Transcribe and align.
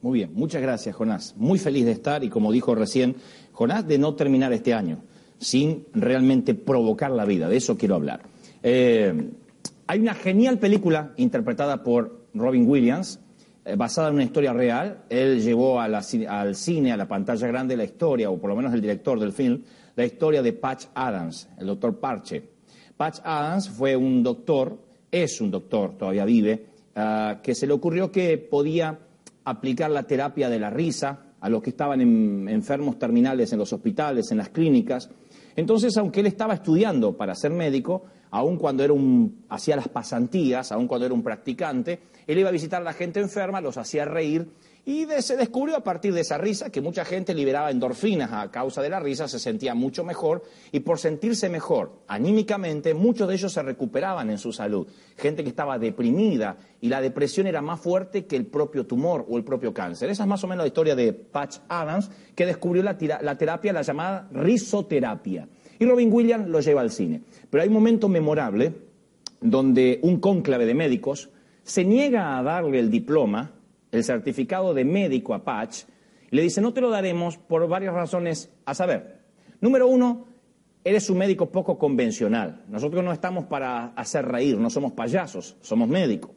Muy 0.00 0.20
bien, 0.20 0.30
muchas 0.32 0.62
gracias, 0.62 0.94
Jonás. 0.94 1.34
Muy 1.36 1.58
feliz 1.58 1.84
de 1.84 1.90
estar 1.90 2.22
y, 2.22 2.28
como 2.28 2.52
dijo 2.52 2.72
recién, 2.76 3.16
Jonás, 3.50 3.88
de 3.88 3.98
no 3.98 4.14
terminar 4.14 4.52
este 4.52 4.72
año 4.72 5.00
sin 5.38 5.86
realmente 5.92 6.54
provocar 6.54 7.10
la 7.10 7.24
vida. 7.24 7.48
De 7.48 7.56
eso 7.56 7.76
quiero 7.76 7.96
hablar. 7.96 8.22
Eh, 8.62 9.30
hay 9.88 9.98
una 9.98 10.14
genial 10.14 10.58
película 10.58 11.14
interpretada 11.16 11.82
por 11.82 12.26
Robin 12.32 12.68
Williams, 12.68 13.18
eh, 13.64 13.74
basada 13.76 14.08
en 14.08 14.14
una 14.14 14.22
historia 14.22 14.52
real. 14.52 15.04
Él 15.08 15.42
llevó 15.42 15.80
al 15.80 16.00
cine, 16.04 16.92
a 16.92 16.96
la 16.96 17.08
pantalla 17.08 17.48
grande, 17.48 17.76
la 17.76 17.84
historia, 17.84 18.30
o 18.30 18.38
por 18.38 18.50
lo 18.50 18.56
menos 18.56 18.72
el 18.74 18.80
director 18.80 19.18
del 19.18 19.32
film, 19.32 19.64
la 19.96 20.04
historia 20.04 20.42
de 20.42 20.52
Patch 20.52 20.86
Adams, 20.94 21.48
el 21.58 21.66
doctor 21.66 21.98
Parche. 21.98 22.42
Patch 22.96 23.18
Adams 23.24 23.68
fue 23.68 23.96
un 23.96 24.22
doctor, 24.22 24.78
es 25.10 25.40
un 25.40 25.50
doctor, 25.50 25.98
todavía 25.98 26.24
vive, 26.24 26.66
ah, 26.94 27.40
que 27.42 27.56
se 27.56 27.66
le 27.66 27.72
ocurrió 27.72 28.12
que 28.12 28.38
podía 28.38 28.96
aplicar 29.50 29.90
la 29.90 30.04
terapia 30.04 30.48
de 30.48 30.58
la 30.58 30.70
risa 30.70 31.28
a 31.40 31.48
los 31.48 31.62
que 31.62 31.70
estaban 31.70 32.00
enfermos 32.48 32.98
terminales 32.98 33.52
en 33.52 33.58
los 33.58 33.72
hospitales, 33.72 34.30
en 34.32 34.38
las 34.38 34.48
clínicas. 34.48 35.10
Entonces, 35.54 35.96
aunque 35.96 36.20
él 36.20 36.26
estaba 36.26 36.54
estudiando 36.54 37.16
para 37.16 37.34
ser 37.34 37.52
médico, 37.52 38.04
aun 38.30 38.56
cuando 38.56 38.84
era 38.84 38.92
un, 38.92 39.44
hacía 39.48 39.76
las 39.76 39.88
pasantías, 39.88 40.72
aun 40.72 40.86
cuando 40.86 41.06
era 41.06 41.14
un 41.14 41.22
practicante, 41.22 42.00
él 42.26 42.38
iba 42.38 42.48
a 42.48 42.52
visitar 42.52 42.80
a 42.80 42.84
la 42.84 42.92
gente 42.92 43.20
enferma, 43.20 43.60
los 43.60 43.76
hacía 43.76 44.04
reír 44.04 44.48
y 44.88 45.06
se 45.20 45.36
descubrió 45.36 45.76
a 45.76 45.84
partir 45.84 46.14
de 46.14 46.22
esa 46.22 46.38
risa 46.38 46.70
que 46.70 46.80
mucha 46.80 47.04
gente 47.04 47.34
liberaba 47.34 47.70
endorfinas 47.70 48.32
a 48.32 48.50
causa 48.50 48.80
de 48.80 48.88
la 48.88 48.98
risa, 48.98 49.28
se 49.28 49.38
sentía 49.38 49.74
mucho 49.74 50.02
mejor 50.02 50.42
y 50.72 50.80
por 50.80 50.98
sentirse 50.98 51.50
mejor 51.50 51.92
anímicamente, 52.08 52.94
muchos 52.94 53.28
de 53.28 53.34
ellos 53.34 53.52
se 53.52 53.62
recuperaban 53.62 54.30
en 54.30 54.38
su 54.38 54.50
salud. 54.50 54.86
Gente 55.18 55.42
que 55.42 55.50
estaba 55.50 55.78
deprimida 55.78 56.56
y 56.80 56.88
la 56.88 57.02
depresión 57.02 57.46
era 57.46 57.60
más 57.60 57.80
fuerte 57.80 58.24
que 58.24 58.36
el 58.36 58.46
propio 58.46 58.86
tumor 58.86 59.26
o 59.28 59.36
el 59.36 59.44
propio 59.44 59.74
cáncer. 59.74 60.08
Esa 60.08 60.22
es 60.22 60.26
más 60.26 60.42
o 60.42 60.46
menos 60.46 60.64
la 60.64 60.68
historia 60.68 60.96
de 60.96 61.12
Patch 61.12 61.58
Adams, 61.68 62.10
que 62.34 62.46
descubrió 62.46 62.82
la, 62.82 62.96
la 63.20 63.36
terapia, 63.36 63.74
la 63.74 63.82
llamada 63.82 64.26
risoterapia. 64.32 65.46
Y 65.78 65.84
Robin 65.84 66.10
Williams 66.10 66.48
lo 66.48 66.60
lleva 66.60 66.80
al 66.80 66.90
cine. 66.90 67.20
Pero 67.50 67.62
hay 67.62 67.68
un 67.68 67.74
momento 67.74 68.08
memorable 68.08 68.72
donde 69.42 70.00
un 70.02 70.18
cónclave 70.18 70.64
de 70.64 70.72
médicos 70.72 71.28
se 71.62 71.84
niega 71.84 72.38
a 72.38 72.42
darle 72.42 72.78
el 72.78 72.90
diploma 72.90 73.52
el 73.90 74.04
certificado 74.04 74.74
de 74.74 74.84
médico 74.84 75.34
a 75.34 75.44
Patch 75.44 75.84
y 76.30 76.36
le 76.36 76.42
dice, 76.42 76.60
no 76.60 76.72
te 76.72 76.80
lo 76.80 76.90
daremos 76.90 77.38
por 77.38 77.66
varias 77.68 77.94
razones 77.94 78.50
a 78.64 78.74
saber. 78.74 79.20
Número 79.60 79.88
uno, 79.88 80.26
eres 80.84 81.08
un 81.10 81.18
médico 81.18 81.50
poco 81.50 81.78
convencional. 81.78 82.64
Nosotros 82.68 83.02
no 83.02 83.12
estamos 83.12 83.46
para 83.46 83.88
hacer 83.88 84.26
reír, 84.26 84.58
no 84.58 84.70
somos 84.70 84.92
payasos, 84.92 85.56
somos 85.60 85.88
médicos. 85.88 86.30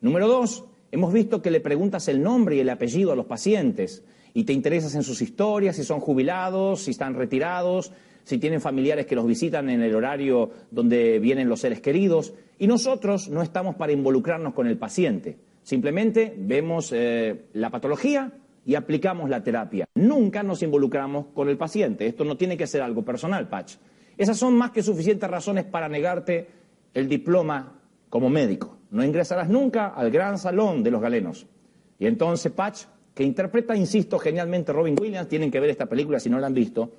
Número 0.00 0.28
dos, 0.28 0.64
hemos 0.92 1.12
visto 1.12 1.42
que 1.42 1.50
le 1.50 1.60
preguntas 1.60 2.08
el 2.08 2.22
nombre 2.22 2.56
y 2.56 2.60
el 2.60 2.70
apellido 2.70 3.12
a 3.12 3.16
los 3.16 3.26
pacientes 3.26 4.04
y 4.34 4.44
te 4.44 4.52
interesas 4.52 4.94
en 4.94 5.02
sus 5.02 5.22
historias, 5.22 5.76
si 5.76 5.84
son 5.84 6.00
jubilados, 6.00 6.82
si 6.82 6.90
están 6.92 7.14
retirados, 7.14 7.92
si 8.24 8.38
tienen 8.38 8.60
familiares 8.60 9.06
que 9.06 9.16
los 9.16 9.26
visitan 9.26 9.70
en 9.70 9.82
el 9.82 9.94
horario 9.94 10.50
donde 10.70 11.18
vienen 11.18 11.48
los 11.48 11.60
seres 11.60 11.80
queridos. 11.80 12.34
Y 12.58 12.66
nosotros 12.66 13.28
no 13.28 13.42
estamos 13.42 13.76
para 13.76 13.92
involucrarnos 13.92 14.52
con 14.52 14.66
el 14.66 14.76
paciente. 14.76 15.38
Simplemente 15.68 16.34
vemos 16.34 16.94
eh, 16.94 17.48
la 17.52 17.68
patología 17.68 18.32
y 18.64 18.74
aplicamos 18.74 19.28
la 19.28 19.42
terapia. 19.42 19.86
Nunca 19.96 20.42
nos 20.42 20.62
involucramos 20.62 21.26
con 21.34 21.50
el 21.50 21.58
paciente. 21.58 22.06
Esto 22.06 22.24
no 22.24 22.38
tiene 22.38 22.56
que 22.56 22.66
ser 22.66 22.80
algo 22.80 23.04
personal, 23.04 23.50
Patch. 23.50 23.74
Esas 24.16 24.38
son 24.38 24.56
más 24.56 24.70
que 24.70 24.82
suficientes 24.82 25.28
razones 25.28 25.66
para 25.66 25.86
negarte 25.86 26.48
el 26.94 27.06
diploma 27.06 27.82
como 28.08 28.30
médico. 28.30 28.78
No 28.92 29.04
ingresarás 29.04 29.50
nunca 29.50 29.88
al 29.88 30.10
gran 30.10 30.38
salón 30.38 30.82
de 30.82 30.90
los 30.90 31.02
galenos. 31.02 31.46
Y 31.98 32.06
entonces 32.06 32.50
Patch, 32.50 32.84
que 33.14 33.22
interpreta, 33.22 33.76
insisto, 33.76 34.18
genialmente 34.18 34.72
Robin 34.72 34.96
Williams, 34.98 35.28
tienen 35.28 35.50
que 35.50 35.60
ver 35.60 35.68
esta 35.68 35.84
película 35.84 36.18
si 36.18 36.30
no 36.30 36.38
la 36.38 36.46
han 36.46 36.54
visto, 36.54 36.92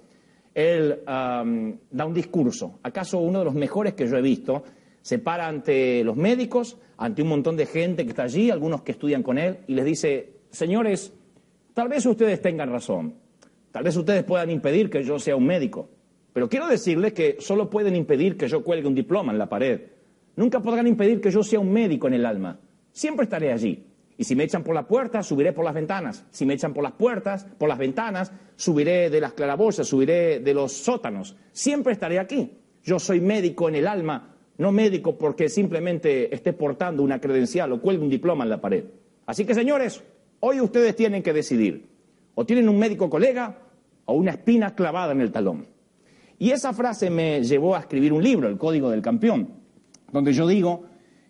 él 0.53 1.01
da 1.07 2.05
un 2.05 2.13
discurso, 2.13 2.77
acaso 2.83 3.17
uno 3.17 3.39
de 3.39 3.45
los 3.45 3.55
mejores 3.55 3.95
que 3.95 4.07
yo 4.07 4.15
he 4.15 4.21
visto, 4.21 4.63
se 5.01 5.19
para 5.19 5.47
ante 5.47 6.03
los 6.03 6.15
médicos, 6.15 6.77
ante 6.97 7.21
un 7.21 7.29
montón 7.29 7.55
de 7.55 7.65
gente 7.65 8.03
que 8.03 8.09
está 8.09 8.23
allí, 8.23 8.51
algunos 8.51 8.81
que 8.81 8.91
estudian 8.91 9.23
con 9.23 9.37
él, 9.37 9.59
y 9.67 9.73
les 9.73 9.85
dice, 9.85 10.33
señores, 10.49 11.13
tal 11.73 11.87
vez 11.87 12.05
ustedes 12.05 12.41
tengan 12.41 12.71
razón, 12.71 13.15
tal 13.71 13.83
vez 13.83 13.95
ustedes 13.95 14.23
puedan 14.23 14.49
impedir 14.49 14.89
que 14.89 15.03
yo 15.03 15.19
sea 15.19 15.35
un 15.35 15.45
médico, 15.45 15.89
pero 16.33 16.47
quiero 16.47 16.67
decirles 16.67 17.13
que 17.13 17.37
solo 17.39 17.69
pueden 17.69 17.95
impedir 17.95 18.37
que 18.37 18.47
yo 18.47 18.63
cuelgue 18.63 18.87
un 18.87 18.95
diploma 18.95 19.31
en 19.31 19.39
la 19.39 19.49
pared. 19.49 19.81
Nunca 20.35 20.61
podrán 20.61 20.87
impedir 20.87 21.19
que 21.19 21.31
yo 21.31 21.43
sea 21.43 21.59
un 21.59 21.71
médico 21.71 22.07
en 22.07 22.13
el 22.13 22.25
alma. 22.25 22.59
Siempre 22.91 23.25
estaré 23.25 23.51
allí. 23.51 23.85
Y 24.17 24.23
si 24.25 24.35
me 24.35 24.43
echan 24.43 24.63
por 24.63 24.75
la 24.75 24.87
puerta, 24.87 25.23
subiré 25.23 25.53
por 25.53 25.65
las 25.65 25.73
ventanas. 25.73 26.25
Si 26.29 26.45
me 26.45 26.53
echan 26.53 26.73
por 26.73 26.83
las 26.83 26.93
puertas, 26.93 27.45
por 27.57 27.69
las 27.69 27.77
ventanas, 27.77 28.31
subiré 28.55 29.09
de 29.09 29.21
las 29.21 29.33
claraboyas, 29.33 29.87
subiré 29.87 30.39
de 30.39 30.53
los 30.53 30.73
sótanos. 30.73 31.35
Siempre 31.51 31.93
estaré 31.93 32.19
aquí. 32.19 32.57
Yo 32.83 32.99
soy 32.99 33.21
médico 33.21 33.69
en 33.69 33.75
el 33.75 33.87
alma, 33.87 34.35
no 34.59 34.71
médico 34.73 35.17
porque 35.17 35.49
simplemente 35.49 36.33
esté 36.35 36.53
portando 36.53 37.01
una 37.01 37.19
credencial 37.19 37.71
o 37.71 37.81
cuelgue 37.81 38.03
un 38.03 38.09
diploma 38.09 38.43
en 38.43 38.49
la 38.49 38.61
pared. 38.61 38.83
Así 39.25 39.45
que, 39.45 39.55
señores, 39.55 40.03
hoy 40.41 40.59
ustedes 40.59 40.95
tienen 40.95 41.23
que 41.23 41.33
decidir. 41.33 41.87
O 42.35 42.45
tienen 42.45 42.67
un 42.67 42.77
médico 42.77 43.09
colega 43.09 43.57
o 44.05 44.13
una 44.13 44.31
espina 44.31 44.75
clavada 44.75 45.13
en 45.13 45.21
el 45.21 45.31
talón. 45.31 45.67
Y 46.37 46.51
esa 46.51 46.73
frase 46.73 47.09
me 47.09 47.41
llevó 47.41 47.75
a 47.75 47.79
escribir 47.79 48.11
un 48.11 48.21
libro, 48.21 48.49
El 48.49 48.57
Código 48.57 48.89
del 48.89 49.01
Campeón, 49.01 49.49
donde 50.11 50.33
yo 50.33 50.45
digo 50.45 50.83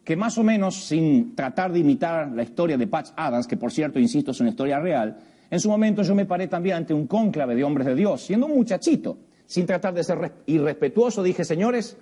que 0.04 0.16
más 0.16 0.38
o 0.40 0.44
menos, 0.44 0.88
sin 0.88 1.36
tratar 1.36 1.72
de 1.72 1.80
imitar 1.80 2.32
la 2.32 2.42
historia 2.42 2.78
de 2.78 2.88
Patch 2.88 3.10
Adams, 3.16 3.46
que 3.46 3.58
por 3.58 3.72
cierto, 3.72 4.00
insisto, 4.00 4.32
es 4.32 4.40
una 4.40 4.50
historia 4.50 4.80
real, 4.80 5.20
en 5.52 5.60
su 5.60 5.70
momento 5.70 6.02
yo 6.02 6.16
me 6.16 6.26
paré 6.26 6.48
también 6.48 6.78
ante 6.78 6.96
un 6.96 7.06
cónclave 7.06 7.56
de 7.56 7.64
hombres 7.64 7.86
de 7.86 7.94
Dios, 7.94 8.22
siendo 8.22 8.48
un 8.48 8.56
muchachito, 8.56 9.18
sin 9.46 9.68
tratar 9.68 9.94
de 9.94 10.04
ser 10.04 10.32
irrespetuoso, 10.48 11.22
dije, 11.22 11.44
señores, 11.44 11.98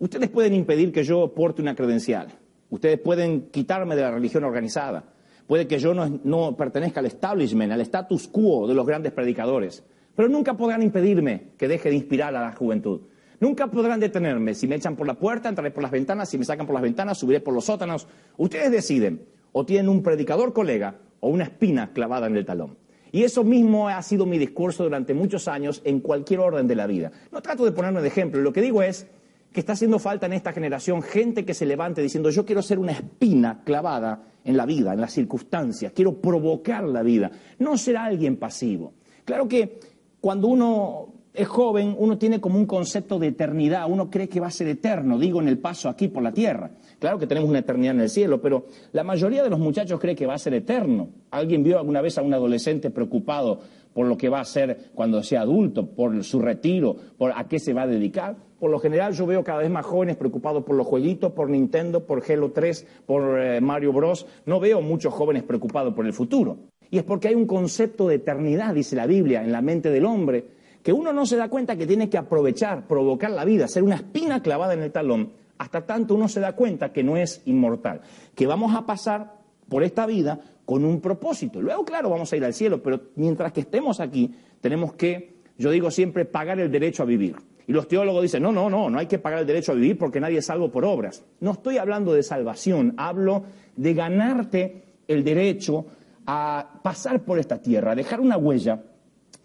Ustedes 0.00 0.30
pueden 0.30 0.54
impedir 0.54 0.92
que 0.92 1.04
yo 1.04 1.32
porte 1.34 1.60
una 1.60 1.74
credencial. 1.74 2.28
Ustedes 2.70 2.98
pueden 2.98 3.50
quitarme 3.50 3.94
de 3.94 4.02
la 4.02 4.10
religión 4.10 4.44
organizada. 4.44 5.04
Puede 5.46 5.66
que 5.66 5.78
yo 5.78 5.92
no, 5.94 6.56
pertenezca 6.56 7.00
al 7.00 7.06
establishment, 7.06 7.70
al 7.70 7.82
status 7.82 8.26
quo 8.28 8.66
de 8.66 8.74
los 8.74 8.86
grandes 8.86 9.12
predicadores. 9.12 9.84
Pero 10.16 10.28
nunca 10.28 10.54
podrán 10.54 10.82
impedirme 10.82 11.52
que 11.58 11.68
deje 11.68 11.90
de 11.90 11.96
inspirar 11.96 12.34
a 12.34 12.40
la 12.40 12.52
juventud. 12.52 13.02
Nunca 13.40 13.66
podrán 13.66 14.00
detenerme. 14.00 14.54
Si 14.54 14.66
me 14.66 14.76
echan 14.76 14.96
por 14.96 15.06
la 15.06 15.18
puerta, 15.18 15.50
entraré 15.50 15.70
por 15.70 15.82
las 15.82 15.92
ventanas. 15.92 16.30
Si 16.30 16.38
me 16.38 16.46
sacan 16.46 16.66
por 16.66 16.74
las 16.74 16.82
ventanas, 16.82 17.18
subiré 17.18 17.40
por 17.40 17.52
los 17.52 17.66
sótanos. 17.66 18.06
Ustedes 18.38 18.70
deciden. 18.70 19.26
O 19.52 19.66
tienen 19.66 19.90
un 19.90 20.02
predicador 20.02 20.54
colega 20.54 20.96
o 21.20 21.28
una 21.28 21.44
espina 21.44 21.92
clavada 21.92 22.26
en 22.26 22.36
el 22.36 22.46
talón. 22.46 22.78
Y 23.12 23.24
eso 23.24 23.44
mismo 23.44 23.88
ha 23.88 24.00
sido 24.02 24.24
mi 24.24 24.38
discurso 24.38 24.84
durante 24.84 25.12
muchos 25.12 25.46
años 25.46 25.82
en 25.84 26.00
cualquier 26.00 26.40
orden 26.40 26.66
de 26.66 26.76
la 26.76 26.86
vida. 26.86 27.10
No 27.32 27.42
trato 27.42 27.66
de 27.66 27.72
ponerme 27.72 28.00
de 28.00 28.08
ejemplo. 28.08 28.40
Lo 28.40 28.52
que 28.52 28.62
digo 28.62 28.82
es 28.82 29.06
que 29.52 29.60
está 29.60 29.72
haciendo 29.72 29.98
falta 29.98 30.26
en 30.26 30.32
esta 30.32 30.52
generación 30.52 31.02
gente 31.02 31.44
que 31.44 31.54
se 31.54 31.66
levante 31.66 32.02
diciendo 32.02 32.30
yo 32.30 32.44
quiero 32.44 32.62
ser 32.62 32.78
una 32.78 32.92
espina 32.92 33.62
clavada 33.64 34.22
en 34.44 34.56
la 34.56 34.66
vida, 34.66 34.92
en 34.92 35.00
las 35.00 35.12
circunstancias, 35.12 35.92
quiero 35.94 36.20
provocar 36.20 36.84
la 36.84 37.02
vida, 37.02 37.30
no 37.58 37.76
ser 37.76 37.96
alguien 37.96 38.36
pasivo. 38.36 38.94
Claro 39.24 39.48
que 39.48 39.80
cuando 40.20 40.48
uno 40.48 41.08
es 41.32 41.46
joven, 41.46 41.94
uno 41.96 42.18
tiene 42.18 42.40
como 42.40 42.58
un 42.58 42.66
concepto 42.66 43.18
de 43.18 43.28
eternidad, 43.28 43.88
uno 43.88 44.10
cree 44.10 44.28
que 44.28 44.40
va 44.40 44.48
a 44.48 44.50
ser 44.50 44.68
eterno, 44.68 45.18
digo, 45.18 45.40
en 45.40 45.48
el 45.48 45.58
paso 45.58 45.88
aquí 45.88 46.08
por 46.08 46.22
la 46.22 46.32
tierra. 46.32 46.70
Claro 46.98 47.18
que 47.18 47.26
tenemos 47.26 47.48
una 47.48 47.60
eternidad 47.60 47.94
en 47.94 48.00
el 48.00 48.10
cielo, 48.10 48.40
pero 48.40 48.66
la 48.92 49.04
mayoría 49.04 49.42
de 49.42 49.50
los 49.50 49.58
muchachos 49.58 50.00
cree 50.00 50.16
que 50.16 50.26
va 50.26 50.34
a 50.34 50.38
ser 50.38 50.54
eterno. 50.54 51.08
¿Alguien 51.30 51.62
vio 51.62 51.78
alguna 51.78 52.00
vez 52.00 52.18
a 52.18 52.22
un 52.22 52.34
adolescente 52.34 52.90
preocupado 52.90 53.60
por 53.94 54.06
lo 54.06 54.16
que 54.16 54.28
va 54.28 54.38
a 54.38 54.42
hacer 54.42 54.90
cuando 54.94 55.22
sea 55.22 55.42
adulto, 55.42 55.86
por 55.86 56.22
su 56.24 56.40
retiro, 56.40 56.96
por 57.18 57.32
a 57.34 57.48
qué 57.48 57.58
se 57.58 57.72
va 57.72 57.82
a 57.82 57.86
dedicar? 57.86 58.36
Por 58.58 58.70
lo 58.70 58.78
general 58.78 59.14
yo 59.14 59.26
veo 59.26 59.42
cada 59.42 59.60
vez 59.60 59.70
más 59.70 59.86
jóvenes 59.86 60.16
preocupados 60.16 60.64
por 60.64 60.76
los 60.76 60.86
jueguitos, 60.86 61.32
por 61.32 61.48
Nintendo, 61.48 62.04
por 62.04 62.22
Halo 62.28 62.50
3, 62.52 62.86
por 63.06 63.40
eh, 63.40 63.60
Mario 63.60 63.92
Bros. 63.92 64.26
No 64.44 64.60
veo 64.60 64.82
muchos 64.82 65.14
jóvenes 65.14 65.42
preocupados 65.42 65.94
por 65.94 66.06
el 66.06 66.12
futuro. 66.12 66.58
Y 66.90 66.98
es 66.98 67.04
porque 67.04 67.28
hay 67.28 67.34
un 67.34 67.46
concepto 67.46 68.08
de 68.08 68.16
eternidad, 68.16 68.74
dice 68.74 68.96
la 68.96 69.06
Biblia, 69.06 69.42
en 69.42 69.52
la 69.52 69.62
mente 69.62 69.90
del 69.90 70.04
hombre, 70.04 70.44
que 70.82 70.92
uno 70.92 71.12
no 71.12 71.24
se 71.24 71.36
da 71.36 71.48
cuenta 71.48 71.76
que 71.76 71.86
tiene 71.86 72.10
que 72.10 72.18
aprovechar, 72.18 72.86
provocar 72.86 73.30
la 73.30 73.44
vida, 73.44 73.68
ser 73.68 73.82
una 73.82 73.94
espina 73.96 74.42
clavada 74.42 74.74
en 74.74 74.82
el 74.82 74.92
talón, 74.92 75.32
hasta 75.58 75.86
tanto 75.86 76.14
uno 76.14 76.28
se 76.28 76.40
da 76.40 76.54
cuenta 76.54 76.92
que 76.92 77.04
no 77.04 77.16
es 77.16 77.42
inmortal, 77.44 78.00
que 78.34 78.46
vamos 78.46 78.74
a 78.74 78.86
pasar 78.86 79.39
por 79.70 79.84
esta 79.84 80.04
vida 80.04 80.38
con 80.66 80.84
un 80.84 81.00
propósito. 81.00 81.62
Luego, 81.62 81.84
claro, 81.84 82.10
vamos 82.10 82.30
a 82.30 82.36
ir 82.36 82.44
al 82.44 82.52
cielo, 82.52 82.82
pero 82.82 83.00
mientras 83.14 83.52
que 83.52 83.60
estemos 83.60 84.00
aquí, 84.00 84.34
tenemos 84.60 84.92
que, 84.92 85.36
yo 85.56 85.70
digo 85.70 85.90
siempre, 85.90 86.26
pagar 86.26 86.60
el 86.60 86.70
derecho 86.70 87.04
a 87.04 87.06
vivir. 87.06 87.36
Y 87.66 87.72
los 87.72 87.86
teólogos 87.88 88.22
dicen, 88.22 88.42
no, 88.42 88.50
no, 88.50 88.68
no, 88.68 88.90
no 88.90 88.98
hay 88.98 89.06
que 89.06 89.20
pagar 89.20 89.38
el 89.38 89.46
derecho 89.46 89.72
a 89.72 89.76
vivir 89.76 89.96
porque 89.96 90.20
nadie 90.20 90.38
es 90.38 90.46
salvo 90.46 90.70
por 90.70 90.84
obras. 90.84 91.24
No 91.38 91.52
estoy 91.52 91.78
hablando 91.78 92.12
de 92.12 92.22
salvación, 92.24 92.94
hablo 92.96 93.44
de 93.76 93.94
ganarte 93.94 94.82
el 95.06 95.22
derecho 95.22 95.86
a 96.26 96.80
pasar 96.82 97.24
por 97.24 97.38
esta 97.38 97.62
tierra, 97.62 97.92
a 97.92 97.94
dejar 97.94 98.20
una 98.20 98.36
huella, 98.36 98.82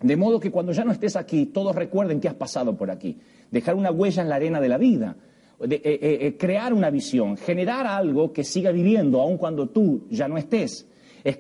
de 0.02 0.18
modo 0.18 0.40
que 0.40 0.52
cuando 0.52 0.72
ya 0.72 0.84
no 0.84 0.92
estés 0.92 1.16
aquí, 1.16 1.46
todos 1.46 1.76
recuerden 1.76 2.20
que 2.20 2.28
has 2.28 2.34
pasado 2.34 2.76
por 2.76 2.90
aquí. 2.90 3.20
Dejar 3.52 3.76
una 3.76 3.92
huella 3.92 4.24
en 4.24 4.30
la 4.30 4.36
arena 4.36 4.60
de 4.60 4.70
la 4.70 4.78
vida, 4.78 5.16
de, 5.60 5.76
eh, 5.76 5.82
eh, 5.84 6.18
eh, 6.22 6.38
crear 6.38 6.74
una 6.74 6.90
visión, 6.90 7.38
generar 7.38 7.88
algo 7.88 8.34
que 8.34 8.44
siga 8.44 8.72
viviendo 8.72 9.22
aun 9.22 9.38
cuando 9.38 9.70
tú 9.70 10.06
ya 10.10 10.28
no 10.28 10.38
estés. 10.38 10.88
Es, 11.24 11.40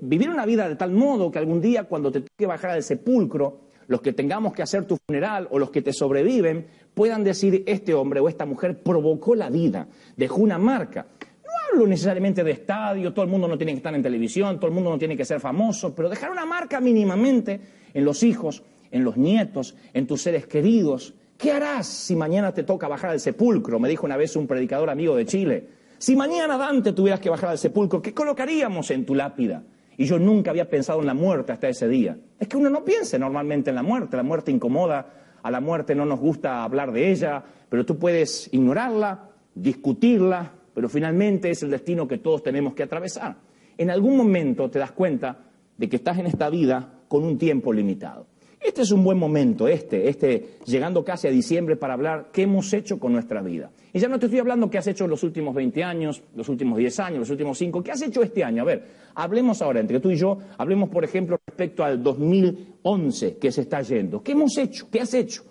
vivir 0.00 0.30
una 0.30 0.46
vida 0.46 0.68
de 0.68 0.76
tal 0.76 0.92
modo 0.92 1.30
que 1.30 1.38
algún 1.38 1.60
día 1.60 1.84
cuando 1.84 2.12
te 2.12 2.20
toque 2.20 2.46
bajar 2.46 2.70
al 2.72 2.82
sepulcro, 2.82 3.70
los 3.88 4.00
que 4.00 4.12
tengamos 4.12 4.52
que 4.52 4.62
hacer 4.62 4.84
tu 4.84 4.96
funeral 5.04 5.48
o 5.50 5.58
los 5.58 5.70
que 5.70 5.82
te 5.82 5.92
sobreviven 5.92 6.66
puedan 6.94 7.24
decir, 7.24 7.64
este 7.66 7.92
hombre 7.92 8.20
o 8.20 8.28
esta 8.28 8.46
mujer 8.46 8.82
provocó 8.82 9.34
la 9.34 9.50
vida, 9.50 9.88
dejó 10.16 10.36
una 10.36 10.58
marca. 10.58 11.06
No 11.42 11.50
hablo 11.72 11.88
necesariamente 11.88 12.44
de 12.44 12.52
estadio, 12.52 13.12
todo 13.12 13.24
el 13.24 13.30
mundo 13.30 13.48
no 13.48 13.58
tiene 13.58 13.72
que 13.72 13.78
estar 13.78 13.94
en 13.94 14.02
televisión, 14.02 14.56
todo 14.58 14.68
el 14.68 14.74
mundo 14.74 14.90
no 14.90 14.98
tiene 14.98 15.16
que 15.16 15.24
ser 15.24 15.40
famoso, 15.40 15.92
pero 15.92 16.08
dejar 16.08 16.30
una 16.30 16.46
marca 16.46 16.80
mínimamente 16.80 17.60
en 17.92 18.04
los 18.04 18.22
hijos, 18.22 18.62
en 18.92 19.02
los 19.02 19.16
nietos, 19.16 19.74
en 19.92 20.06
tus 20.06 20.22
seres 20.22 20.46
queridos. 20.46 21.14
¿Qué 21.40 21.52
harás 21.52 21.86
si 21.86 22.14
mañana 22.16 22.52
te 22.52 22.64
toca 22.64 22.86
bajar 22.86 23.12
al 23.12 23.20
sepulcro? 23.20 23.78
Me 23.80 23.88
dijo 23.88 24.04
una 24.04 24.18
vez 24.18 24.36
un 24.36 24.46
predicador 24.46 24.90
amigo 24.90 25.16
de 25.16 25.24
Chile. 25.24 25.68
Si 25.96 26.14
mañana 26.14 26.58
Dante 26.58 26.92
tuvieras 26.92 27.18
que 27.18 27.30
bajar 27.30 27.48
al 27.48 27.56
sepulcro, 27.56 28.02
¿qué 28.02 28.12
colocaríamos 28.12 28.90
en 28.90 29.06
tu 29.06 29.14
lápida? 29.14 29.62
Y 29.96 30.04
yo 30.04 30.18
nunca 30.18 30.50
había 30.50 30.68
pensado 30.68 31.00
en 31.00 31.06
la 31.06 31.14
muerte 31.14 31.52
hasta 31.52 31.70
ese 31.70 31.88
día. 31.88 32.18
Es 32.38 32.46
que 32.46 32.58
uno 32.58 32.68
no 32.68 32.84
piensa 32.84 33.18
normalmente 33.18 33.70
en 33.70 33.76
la 33.76 33.82
muerte, 33.82 34.18
la 34.18 34.22
muerte 34.22 34.50
incomoda, 34.50 35.14
a 35.42 35.50
la 35.50 35.62
muerte 35.62 35.94
no 35.94 36.04
nos 36.04 36.20
gusta 36.20 36.62
hablar 36.62 36.92
de 36.92 37.10
ella, 37.10 37.42
pero 37.70 37.86
tú 37.86 37.98
puedes 37.98 38.52
ignorarla, 38.52 39.30
discutirla, 39.54 40.52
pero 40.74 40.90
finalmente 40.90 41.48
es 41.48 41.62
el 41.62 41.70
destino 41.70 42.06
que 42.06 42.18
todos 42.18 42.42
tenemos 42.42 42.74
que 42.74 42.82
atravesar. 42.82 43.36
En 43.78 43.88
algún 43.88 44.14
momento 44.14 44.68
te 44.68 44.78
das 44.78 44.92
cuenta 44.92 45.38
de 45.78 45.88
que 45.88 45.96
estás 45.96 46.18
en 46.18 46.26
esta 46.26 46.50
vida 46.50 47.00
con 47.08 47.24
un 47.24 47.38
tiempo 47.38 47.72
limitado. 47.72 48.26
Este 48.60 48.82
es 48.82 48.90
un 48.92 49.02
buen 49.02 49.18
momento, 49.18 49.66
este, 49.66 50.06
este, 50.10 50.58
llegando 50.66 51.02
casi 51.02 51.26
a 51.26 51.30
diciembre 51.30 51.76
para 51.76 51.94
hablar 51.94 52.28
qué 52.30 52.42
hemos 52.42 52.70
hecho 52.74 52.98
con 52.98 53.12
nuestra 53.12 53.40
vida. 53.40 53.70
Y 53.90 53.98
ya 53.98 54.06
no 54.06 54.18
te 54.18 54.26
estoy 54.26 54.38
hablando 54.38 54.68
qué 54.68 54.76
has 54.76 54.86
hecho 54.86 55.04
en 55.04 55.10
los 55.10 55.22
últimos 55.22 55.54
20 55.54 55.82
años, 55.82 56.22
los 56.36 56.46
últimos 56.50 56.76
10 56.76 57.00
años, 57.00 57.18
los 57.20 57.30
últimos 57.30 57.56
5, 57.56 57.82
qué 57.82 57.90
has 57.90 58.02
hecho 58.02 58.22
este 58.22 58.44
año. 58.44 58.62
A 58.62 58.66
ver, 58.66 58.84
hablemos 59.14 59.62
ahora 59.62 59.80
entre 59.80 59.98
tú 59.98 60.10
y 60.10 60.16
yo, 60.16 60.36
hablemos 60.58 60.90
por 60.90 61.04
ejemplo 61.04 61.40
respecto 61.46 61.82
al 61.82 62.02
2011 62.02 63.38
que 63.38 63.50
se 63.50 63.62
está 63.62 63.80
yendo. 63.80 64.22
¿Qué 64.22 64.32
hemos 64.32 64.56
hecho? 64.58 64.88
¿Qué 64.90 65.00
has 65.00 65.14
hecho? 65.14 65.42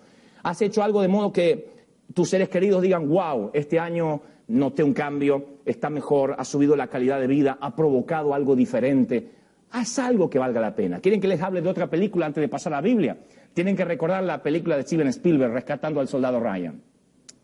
¿Has 0.44 0.62
hecho 0.62 0.80
algo 0.80 1.02
de 1.02 1.08
modo 1.08 1.32
que 1.32 1.68
tus 2.14 2.30
seres 2.30 2.48
queridos 2.48 2.80
digan, 2.80 3.08
wow, 3.08 3.50
este 3.52 3.80
año 3.80 4.22
noté 4.46 4.84
un 4.84 4.94
cambio, 4.94 5.58
está 5.64 5.90
mejor, 5.90 6.36
ha 6.38 6.44
subido 6.44 6.76
la 6.76 6.86
calidad 6.86 7.20
de 7.20 7.26
vida, 7.26 7.58
ha 7.60 7.74
provocado 7.74 8.34
algo 8.34 8.54
diferente? 8.54 9.39
Haz 9.72 10.00
algo 10.00 10.28
que 10.28 10.38
valga 10.38 10.60
la 10.60 10.74
pena. 10.74 10.98
¿Quieren 11.00 11.20
que 11.20 11.28
les 11.28 11.40
hable 11.40 11.62
de 11.62 11.68
otra 11.68 11.88
película 11.88 12.26
antes 12.26 12.40
de 12.40 12.48
pasar 12.48 12.72
a 12.72 12.76
la 12.76 12.82
Biblia? 12.82 13.18
Tienen 13.54 13.76
que 13.76 13.84
recordar 13.84 14.22
la 14.24 14.42
película 14.42 14.76
de 14.76 14.82
Steven 14.82 15.06
Spielberg, 15.08 15.52
Rescatando 15.52 16.00
al 16.00 16.08
Soldado 16.08 16.40
Ryan. 16.40 16.82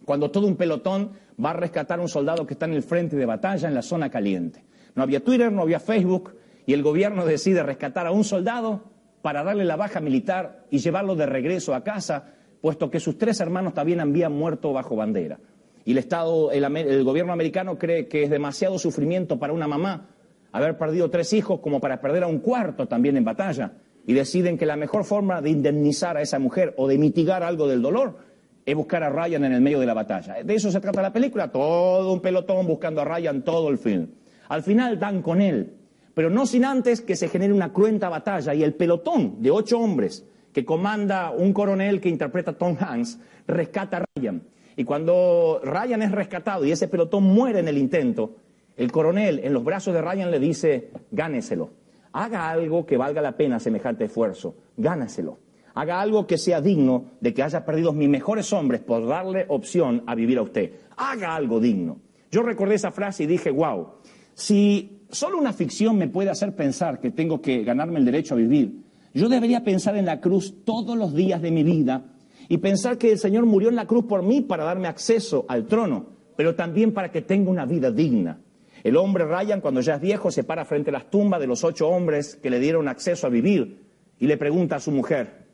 Cuando 0.04 0.30
todo 0.30 0.46
un 0.46 0.56
pelotón 0.56 1.12
va 1.42 1.50
a 1.50 1.54
rescatar 1.54 1.98
a 1.98 2.02
un 2.02 2.08
soldado 2.08 2.46
que 2.46 2.54
está 2.54 2.66
en 2.66 2.72
el 2.72 2.82
frente 2.82 3.16
de 3.16 3.26
batalla 3.26 3.68
en 3.68 3.74
la 3.74 3.82
zona 3.82 4.10
caliente. 4.10 4.64
No 4.94 5.02
había 5.02 5.22
Twitter, 5.22 5.52
no 5.52 5.62
había 5.62 5.78
Facebook, 5.78 6.34
y 6.64 6.72
el 6.72 6.82
gobierno 6.82 7.24
decide 7.26 7.62
rescatar 7.62 8.06
a 8.06 8.10
un 8.10 8.24
soldado 8.24 8.84
para 9.22 9.44
darle 9.44 9.64
la 9.64 9.76
baja 9.76 10.00
militar 10.00 10.64
y 10.70 10.78
llevarlo 10.78 11.14
de 11.14 11.26
regreso 11.26 11.74
a 11.74 11.84
casa, 11.84 12.32
puesto 12.60 12.90
que 12.90 12.98
sus 12.98 13.18
tres 13.18 13.38
hermanos 13.40 13.74
también 13.74 14.00
habían 14.00 14.32
muerto 14.32 14.72
bajo 14.72 14.96
bandera. 14.96 15.38
Y 15.84 15.92
el 15.92 15.98
Estado, 15.98 16.50
el 16.50 17.04
gobierno 17.04 17.32
americano 17.32 17.78
cree 17.78 18.08
que 18.08 18.24
es 18.24 18.30
demasiado 18.30 18.78
sufrimiento 18.78 19.38
para 19.38 19.52
una 19.52 19.68
mamá 19.68 20.08
haber 20.56 20.78
perdido 20.78 21.10
tres 21.10 21.32
hijos 21.32 21.60
como 21.60 21.80
para 21.80 22.00
perder 22.00 22.22
a 22.22 22.26
un 22.26 22.38
cuarto 22.38 22.86
también 22.86 23.16
en 23.16 23.24
batalla. 23.24 23.72
Y 24.06 24.14
deciden 24.14 24.56
que 24.56 24.66
la 24.66 24.76
mejor 24.76 25.04
forma 25.04 25.42
de 25.42 25.50
indemnizar 25.50 26.16
a 26.16 26.22
esa 26.22 26.38
mujer 26.38 26.74
o 26.76 26.86
de 26.86 26.96
mitigar 26.96 27.42
algo 27.42 27.66
del 27.66 27.82
dolor 27.82 28.18
es 28.64 28.74
buscar 28.74 29.02
a 29.02 29.10
Ryan 29.10 29.44
en 29.44 29.52
el 29.52 29.60
medio 29.60 29.80
de 29.80 29.86
la 29.86 29.94
batalla. 29.94 30.42
De 30.42 30.54
eso 30.54 30.70
se 30.70 30.80
trata 30.80 31.02
la 31.02 31.12
película, 31.12 31.50
todo 31.50 32.12
un 32.12 32.20
pelotón 32.20 32.66
buscando 32.66 33.00
a 33.00 33.04
Ryan 33.04 33.42
todo 33.42 33.68
el 33.68 33.78
film. 33.78 34.08
Al 34.48 34.62
final 34.62 34.98
dan 34.98 35.22
con 35.22 35.40
él, 35.40 35.74
pero 36.14 36.30
no 36.30 36.46
sin 36.46 36.64
antes 36.64 37.00
que 37.00 37.16
se 37.16 37.28
genere 37.28 37.52
una 37.52 37.72
cruenta 37.72 38.08
batalla 38.08 38.54
y 38.54 38.62
el 38.62 38.74
pelotón 38.74 39.42
de 39.42 39.50
ocho 39.50 39.78
hombres 39.78 40.24
que 40.52 40.64
comanda 40.64 41.32
un 41.32 41.52
coronel 41.52 42.00
que 42.00 42.08
interpreta 42.08 42.56
Tom 42.56 42.76
Hanks 42.80 43.18
rescata 43.46 43.98
a 43.98 44.04
Ryan. 44.16 44.42
Y 44.76 44.84
cuando 44.84 45.60
Ryan 45.62 46.02
es 46.02 46.12
rescatado 46.12 46.64
y 46.64 46.70
ese 46.70 46.88
pelotón 46.88 47.24
muere 47.24 47.60
en 47.60 47.68
el 47.68 47.78
intento, 47.78 48.36
el 48.76 48.92
coronel 48.92 49.40
en 49.42 49.52
los 49.52 49.64
brazos 49.64 49.94
de 49.94 50.02
Ryan 50.02 50.30
le 50.30 50.38
dice, 50.38 50.90
gáneselo. 51.10 51.70
Haga 52.12 52.48
algo 52.48 52.86
que 52.86 52.96
valga 52.96 53.20
la 53.20 53.36
pena 53.36 53.58
semejante 53.58 54.04
esfuerzo. 54.04 54.56
Gánaselo. 54.76 55.38
Haga 55.74 56.00
algo 56.00 56.26
que 56.26 56.38
sea 56.38 56.62
digno 56.62 57.10
de 57.20 57.34
que 57.34 57.42
haya 57.42 57.66
perdido 57.66 57.92
mis 57.92 58.08
mejores 58.08 58.52
hombres 58.54 58.80
por 58.80 59.06
darle 59.06 59.44
opción 59.48 60.02
a 60.06 60.14
vivir 60.14 60.38
a 60.38 60.42
usted. 60.42 60.72
Haga 60.96 61.36
algo 61.36 61.60
digno. 61.60 61.98
Yo 62.30 62.42
recordé 62.42 62.76
esa 62.76 62.90
frase 62.90 63.24
y 63.24 63.26
dije, 63.26 63.50
wow, 63.50 63.88
si 64.32 65.02
solo 65.10 65.36
una 65.36 65.52
ficción 65.52 65.98
me 65.98 66.08
puede 66.08 66.30
hacer 66.30 66.54
pensar 66.56 67.00
que 67.00 67.10
tengo 67.10 67.42
que 67.42 67.62
ganarme 67.64 67.98
el 67.98 68.06
derecho 68.06 68.34
a 68.34 68.38
vivir, 68.38 68.82
yo 69.12 69.28
debería 69.28 69.64
pensar 69.64 69.96
en 69.96 70.06
la 70.06 70.20
cruz 70.20 70.64
todos 70.64 70.96
los 70.96 71.14
días 71.14 71.42
de 71.42 71.50
mi 71.50 71.62
vida 71.62 72.04
y 72.48 72.58
pensar 72.58 72.96
que 72.96 73.12
el 73.12 73.18
Señor 73.18 73.44
murió 73.44 73.68
en 73.68 73.76
la 73.76 73.86
cruz 73.86 74.06
por 74.06 74.22
mí 74.22 74.40
para 74.40 74.64
darme 74.64 74.88
acceso 74.88 75.44
al 75.48 75.66
trono, 75.66 76.06
pero 76.36 76.54
también 76.54 76.92
para 76.92 77.10
que 77.10 77.22
tenga 77.22 77.50
una 77.50 77.66
vida 77.66 77.90
digna. 77.90 78.40
El 78.86 78.96
hombre 78.96 79.24
Ryan, 79.24 79.60
cuando 79.60 79.80
ya 79.80 79.96
es 79.96 80.00
viejo, 80.00 80.30
se 80.30 80.44
para 80.44 80.64
frente 80.64 80.90
a 80.90 80.92
las 80.92 81.10
tumbas 81.10 81.40
de 81.40 81.48
los 81.48 81.64
ocho 81.64 81.88
hombres 81.88 82.36
que 82.36 82.50
le 82.50 82.60
dieron 82.60 82.86
acceso 82.86 83.26
a 83.26 83.30
vivir 83.30 83.82
y 84.20 84.28
le 84.28 84.36
pregunta 84.36 84.76
a 84.76 84.78
su 84.80 84.92
mujer, 84.92 85.48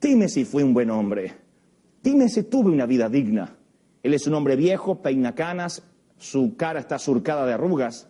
dime 0.00 0.30
si 0.30 0.46
fui 0.46 0.62
un 0.62 0.72
buen 0.72 0.88
hombre, 0.88 1.34
dime 2.02 2.30
si 2.30 2.44
tuve 2.44 2.70
una 2.70 2.86
vida 2.86 3.10
digna. 3.10 3.58
Él 4.02 4.14
es 4.14 4.26
un 4.26 4.32
hombre 4.32 4.56
viejo, 4.56 5.02
peina 5.02 5.34
canas, 5.34 5.82
su 6.16 6.56
cara 6.56 6.80
está 6.80 6.98
surcada 6.98 7.44
de 7.44 7.52
arrugas, 7.52 8.08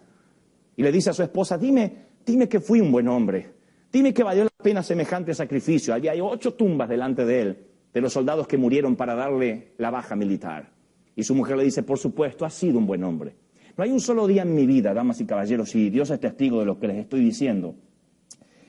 y 0.77 0.85
le 0.85 0.93
dice 0.93 1.11
a 1.11 1.13
su 1.13 1.25
esposa, 1.25 1.59
dime, 1.59 2.05
dime 2.25 2.49
que 2.49 2.61
fui 2.61 2.81
un 2.81 2.93
buen 2.93 3.09
hombre, 3.09 3.53
dime 3.91 4.15
que 4.15 4.23
valió 4.23 4.45
la 4.45 4.51
pena 4.63 4.85
semejante 4.85 5.35
sacrificio. 5.35 5.93
Hay 5.93 6.21
ocho 6.21 6.55
tumbas 6.55 6.89
delante 6.89 7.25
de 7.25 7.41
él, 7.41 7.67
de 7.93 8.01
los 8.01 8.13
soldados 8.13 8.47
que 8.47 8.59
murieron 8.59 8.95
para 8.95 9.17
darle 9.17 9.73
la 9.77 9.91
baja 9.91 10.15
militar. 10.15 10.71
Y 11.17 11.25
su 11.25 11.35
mujer 11.35 11.57
le 11.57 11.65
dice, 11.65 11.83
por 11.83 11.99
supuesto, 11.99 12.45
has 12.45 12.55
sido 12.55 12.79
un 12.79 12.87
buen 12.87 13.03
hombre. 13.03 13.43
No 13.77 13.83
hay 13.83 13.91
un 13.91 14.01
solo 14.01 14.27
día 14.27 14.43
en 14.43 14.55
mi 14.55 14.67
vida, 14.67 14.95
damas 14.95 15.21
y 15.21 15.27
caballeros, 15.27 15.75
y 15.75 15.91
Dios 15.91 16.11
es 16.11 16.21
testigo 16.21 16.61
de 16.61 16.67
lo 16.67 16.79
que 16.79 16.87
les 16.87 16.99
estoy 16.99 17.21
diciendo, 17.21 17.75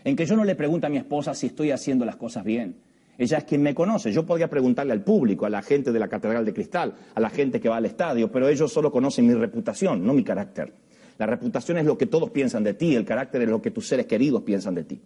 en 0.03 0.15
que 0.15 0.25
yo 0.25 0.35
no 0.35 0.43
le 0.43 0.55
pregunto 0.55 0.87
a 0.87 0.89
mi 0.89 0.97
esposa 0.97 1.33
si 1.33 1.47
estoy 1.47 1.71
haciendo 1.71 2.05
las 2.05 2.15
cosas 2.15 2.43
bien. 2.43 2.77
Ella 3.17 3.37
es 3.37 3.43
quien 3.45 3.61
me 3.61 3.73
conoce. 3.73 4.11
Yo 4.11 4.25
podría 4.25 4.49
preguntarle 4.49 4.93
al 4.93 5.03
público, 5.03 5.45
a 5.45 5.49
la 5.49 5.61
gente 5.61 5.91
de 5.91 5.99
la 5.99 6.07
Catedral 6.07 6.43
de 6.43 6.53
Cristal, 6.53 6.95
a 7.13 7.19
la 7.19 7.29
gente 7.29 7.61
que 7.61 7.69
va 7.69 7.77
al 7.77 7.85
estadio, 7.85 8.31
pero 8.31 8.49
ellos 8.49 8.73
solo 8.73 8.91
conocen 8.91 9.27
mi 9.27 9.33
reputación, 9.33 10.05
no 10.05 10.13
mi 10.13 10.23
carácter. 10.23 10.73
La 11.17 11.25
reputación 11.25 11.77
es 11.77 11.85
lo 11.85 11.97
que 11.97 12.07
todos 12.07 12.31
piensan 12.31 12.63
de 12.63 12.73
ti, 12.73 12.95
el 12.95 13.05
carácter 13.05 13.43
es 13.43 13.49
lo 13.49 13.61
que 13.61 13.71
tus 13.71 13.87
seres 13.87 14.05
queridos 14.05 14.41
piensan 14.41 14.75
de 14.75 14.83
ti. 14.83 15.01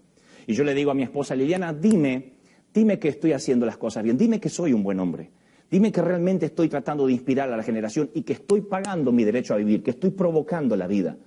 Y 0.48 0.54
yo 0.54 0.64
le 0.64 0.74
digo 0.74 0.90
a 0.90 0.96
mi 0.96 1.04
esposa 1.04 1.36
Liliana, 1.36 1.72
dime, 1.72 2.34
dime 2.74 2.98
que 2.98 3.10
estoy 3.10 3.34
haciendo 3.34 3.66
las 3.66 3.78
cosas 3.78 4.04
bien, 4.04 4.18
dime 4.18 4.40
que 4.40 4.50
soy 4.50 4.74
un 4.74 4.82
buen 4.82 5.00
hombre. 5.00 5.30
Dime 5.70 5.92
que 5.92 6.02
realmente 6.02 6.48
estoy 6.48 6.68
tratando 6.68 7.06
de 7.06 7.14
inspirar 7.14 7.52
a 7.52 7.58
la 7.58 7.64
generación 7.64 8.10
y 8.14 8.24
que 8.24 8.34
estoy 8.34 8.62
pagando 8.62 9.12
mi 9.12 9.24
derecho 9.24 9.54
a 9.54 9.58
vivir, 9.58 9.84
que 9.84 9.92
estoy 9.92 10.10
provocando 10.10 10.76
la 10.76 10.88
vida. 10.88 11.18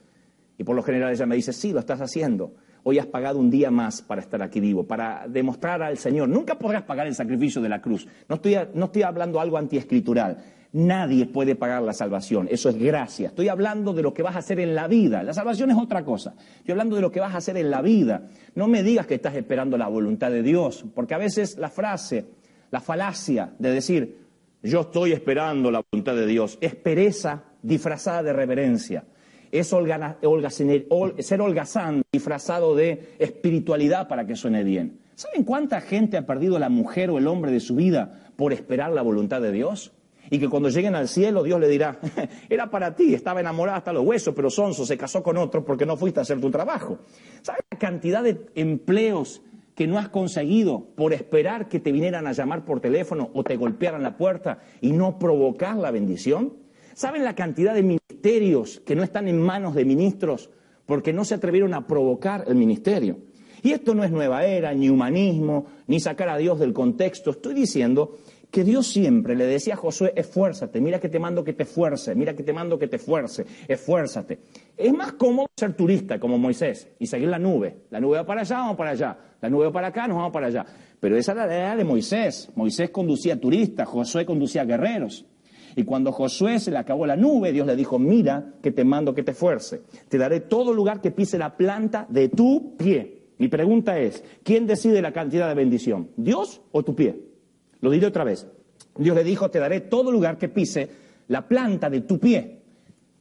Y 0.59 0.65
por 0.65 0.75
lo 0.75 0.83
general 0.83 1.13
ella 1.13 1.27
me 1.27 1.37
dice, 1.37 1.53
sí, 1.53 1.73
lo 1.73 1.81
estás 1.81 2.01
haciendo. 2.01 2.55
Hoy 2.85 2.99
has 2.99 3.07
pagado 3.07 3.39
un 3.39 3.51
día 3.51 3.71
más 3.71 4.03
para 4.03 4.21
estar 4.21 4.43
aquí 4.43 4.59
vivo, 4.59 4.85
para 4.85 5.29
demostrar 5.29 5.83
al 5.83 5.97
Señor. 5.97 6.29
Nunca 6.29 6.59
podrás 6.59 6.83
pagar 6.83 7.07
el 7.07 7.15
sacrificio 7.15 7.63
de 7.63 7.69
la 7.69 7.81
cruz. 7.81 8.09
No 8.29 8.37
estoy, 8.37 8.57
no 8.75 8.87
estoy 8.87 9.03
hablando 9.03 9.39
algo 9.41 9.57
antiescritural. 9.57 10.39
Nadie 10.73 11.27
puede 11.27 11.55
pagar 11.55 11.83
la 11.83 11.93
salvación. 11.93 12.49
Eso 12.51 12.69
es 12.69 12.77
gracia. 12.77 13.29
Estoy 13.29 13.49
hablando 13.49 13.93
de 13.93 14.03
lo 14.03 14.13
que 14.13 14.23
vas 14.23 14.35
a 14.35 14.41
hacer 14.41 14.59
en 14.59 14.75
la 14.75 14.89
vida. 14.89 15.23
La 15.23 15.35
salvación 15.35 15.71
es 15.71 15.77
otra 15.77 16.05
cosa. 16.05 16.35
Estoy 16.57 16.73
hablando 16.73 16.97
de 16.97 17.03
lo 17.03 17.13
que 17.13 17.21
vas 17.21 17.35
a 17.35 17.39
hacer 17.39 17.57
en 17.57 17.71
la 17.71 17.83
vida. 17.83 18.29
No 18.57 18.67
me 18.67 18.83
digas 18.83 19.07
que 19.07 19.15
estás 19.15 19.37
esperando 19.37 19.77
la 19.77 19.87
voluntad 19.87 20.33
de 20.33 20.43
Dios, 20.43 20.85
porque 20.95 21.15
a 21.15 21.19
veces 21.19 21.59
la 21.59 21.69
frase, 21.69 22.27
la 22.71 22.81
falacia 22.81 23.53
de 23.59 23.71
decir, 23.71 24.22
yo 24.63 24.81
estoy 24.83 25.13
esperando 25.13 25.71
la 25.71 25.85
voluntad 25.91 26.15
de 26.15 26.27
Dios. 26.27 26.59
Es 26.61 26.75
pereza 26.75 27.45
disfrazada 27.63 28.23
de 28.23 28.33
reverencia. 28.33 29.05
Es 29.51 29.69
ser 29.69 31.41
holgazán 31.41 32.03
disfrazado 32.11 32.75
de 32.75 33.15
espiritualidad 33.19 34.09
para 34.09 34.27
que 34.27 34.37
suene 34.37 34.65
bien. 34.65 35.01
¿Saben 35.15 35.45
cuánta 35.45 35.81
gente 35.81 36.17
ha 36.17 36.27
perdido 36.27 36.59
la 36.59 36.71
mujer 36.71 37.11
o 37.11 37.19
el 37.19 37.27
hombre 37.27 37.53
de 37.53 37.61
su 37.61 37.75
vida 37.75 38.31
por 38.37 38.53
esperar 38.53 38.93
la 38.93 39.03
voluntad 39.03 39.41
de 39.41 39.53
Dios? 39.53 39.93
y 40.31 40.39
que 40.39 40.49
cuando 40.49 40.71
lleguen 40.71 40.95
al 40.95 41.09
cielo 41.09 41.43
Dios 41.43 41.61
le 41.61 41.69
dirá, 41.69 41.99
era 42.49 42.71
para 42.71 42.95
ti, 42.95 43.13
estaba 43.13 43.41
enamorada 43.41 43.77
hasta 43.77 43.93
los 43.93 44.03
huesos, 44.03 44.35
pero 44.35 44.49
Sonso 44.49 44.87
se 44.87 44.97
casó 44.97 45.23
con 45.23 45.37
otro 45.37 45.63
porque 45.63 45.85
no 45.85 45.99
fuiste 45.99 46.21
a 46.21 46.23
hacer 46.23 46.41
tu 46.41 46.51
trabajo. 46.51 47.01
¿Sabes 47.43 47.63
la 47.71 47.79
cantidad 47.79 48.23
de 48.23 48.47
empleos 48.55 49.43
que 49.75 49.87
no 49.87 49.99
has 49.99 50.09
conseguido 50.09 50.87
por 50.97 51.13
esperar 51.13 51.69
que 51.69 51.81
te 51.81 51.93
vinieran 51.93 52.27
a 52.27 52.33
llamar 52.33 52.65
por 52.65 52.81
teléfono 52.81 53.31
o 53.35 53.43
te 53.45 53.57
golpearan 53.57 54.03
la 54.03 54.17
puerta 54.17 54.59
y 54.81 54.93
no 54.93 55.19
provocar 55.19 55.77
la 55.77 55.91
bendición? 55.91 56.55
¿Saben 56.95 57.25
la 57.25 57.35
cantidad 57.35 57.75
de 57.75 57.83
ministerios 57.83 58.81
que 58.85 58.95
no 58.95 59.03
están 59.03 59.29
en 59.29 59.41
manos 59.41 59.75
de 59.75 59.85
ministros 59.85 60.51
porque 60.85 61.13
no 61.13 61.25
se 61.25 61.35
atrevieron 61.35 61.75
a 61.75 61.87
provocar 61.87 62.45
el 62.47 62.55
ministerio? 62.55 63.19
Y 63.63 63.71
esto 63.71 63.95
no 63.95 64.05
es 64.05 64.11
nueva 64.11 64.45
era, 64.45 64.75
ni 64.75 64.91
humanismo, 64.91 65.67
ni 65.87 66.01
sacar 66.01 66.29
a 66.29 66.37
Dios 66.37 66.59
del 66.59 66.73
contexto. 66.73 67.31
Estoy 67.31 67.55
diciendo 67.55 68.19
que 68.51 68.65
Dios 68.65 68.87
siempre 68.89 69.35
le 69.35 69.47
decía 69.47 69.75
a 69.75 69.77
Josué, 69.79 70.13
esfuérzate, 70.15 70.81
mira 70.81 71.01
que 71.01 71.09
te 71.09 71.19
mando 71.19 71.43
que 71.43 71.55
te 71.55 71.63
esfuerce, 71.63 72.15
mira 72.15 72.35
que 72.35 72.43
te 72.43 72.53
mando 72.53 72.79
que 72.79 72.87
te 72.87 72.97
esfuerce, 72.97 73.47
esfuérzate. 73.67 74.41
Es 74.77 74.93
más 74.93 75.13
cómodo 75.13 75.49
ser 75.57 75.75
turista 75.75 76.19
como 76.19 76.39
Moisés 76.39 76.89
y 76.99 77.07
seguir 77.07 77.29
la 77.29 77.39
nube. 77.39 77.85
La 77.91 78.01
nube 78.01 78.19
va 78.19 78.27
para 78.27 78.41
allá, 78.41 78.57
vamos 78.57 78.77
para 78.77 78.91
allá. 78.91 79.17
La 79.41 79.51
nube 79.51 79.67
va 79.67 79.73
para 79.73 79.89
acá, 79.89 80.09
nos 80.09 80.17
vamos 80.17 80.33
para 80.33 80.47
allá. 80.47 80.65
Pero 80.99 81.17
esa 81.17 81.33
era 81.33 81.47
la 81.47 81.55
idea 81.55 81.77
de 81.77 81.85
Moisés. 81.85 82.51
Moisés 82.55 82.91
conducía 82.91 83.41
turistas, 83.41 83.89
Josué 83.89 84.25
conducía 84.25 84.65
guerreros. 84.65 85.27
Y 85.77 85.85
cuando 85.85 86.13
Josué 86.13 86.59
se 86.59 86.71
le 86.71 86.79
acabó 86.79 87.07
la 87.07 87.17
nube, 87.17 87.53
Dios 87.53 87.67
le 87.67 87.77
dijo, 87.77 87.99
mira 87.99 88.55
que 88.63 88.71
te 88.71 88.85
mando 88.85 89.15
que 89.15 89.23
te 89.23 89.33
esfuerce. 89.33 89.83
Te 90.09 90.19
daré 90.19 90.41
todo 90.41 90.73
lugar 90.73 91.01
que 91.01 91.11
pise 91.11 91.39
la 91.39 91.57
planta 91.57 92.07
de 92.09 92.29
tu 92.29 92.77
pie. 92.77 93.23
Mi 93.39 93.49
pregunta 93.49 93.99
es, 93.99 94.23
¿quién 94.43 94.67
decide 94.67 95.03
la 95.03 95.13
cantidad 95.13 95.49
de 95.49 95.55
bendición? 95.55 96.11
¿Dios 96.17 96.61
o 96.71 96.83
tu 96.83 96.95
pie? 96.95 97.21
Lo 97.81 97.91
diré 97.91 98.07
otra 98.07 98.25
vez. 98.25 98.47
Dios 98.97 99.17
le 99.17 99.25
dijo, 99.25 99.51
te 99.51 99.59
daré 99.59 99.81
todo 99.81 100.13
lugar 100.13 100.39
que 100.39 100.49
pise 100.49 100.89
la 101.29 101.49
planta 101.49 101.89
de 101.89 102.03
tu 102.03 102.19
pie. 102.19 102.62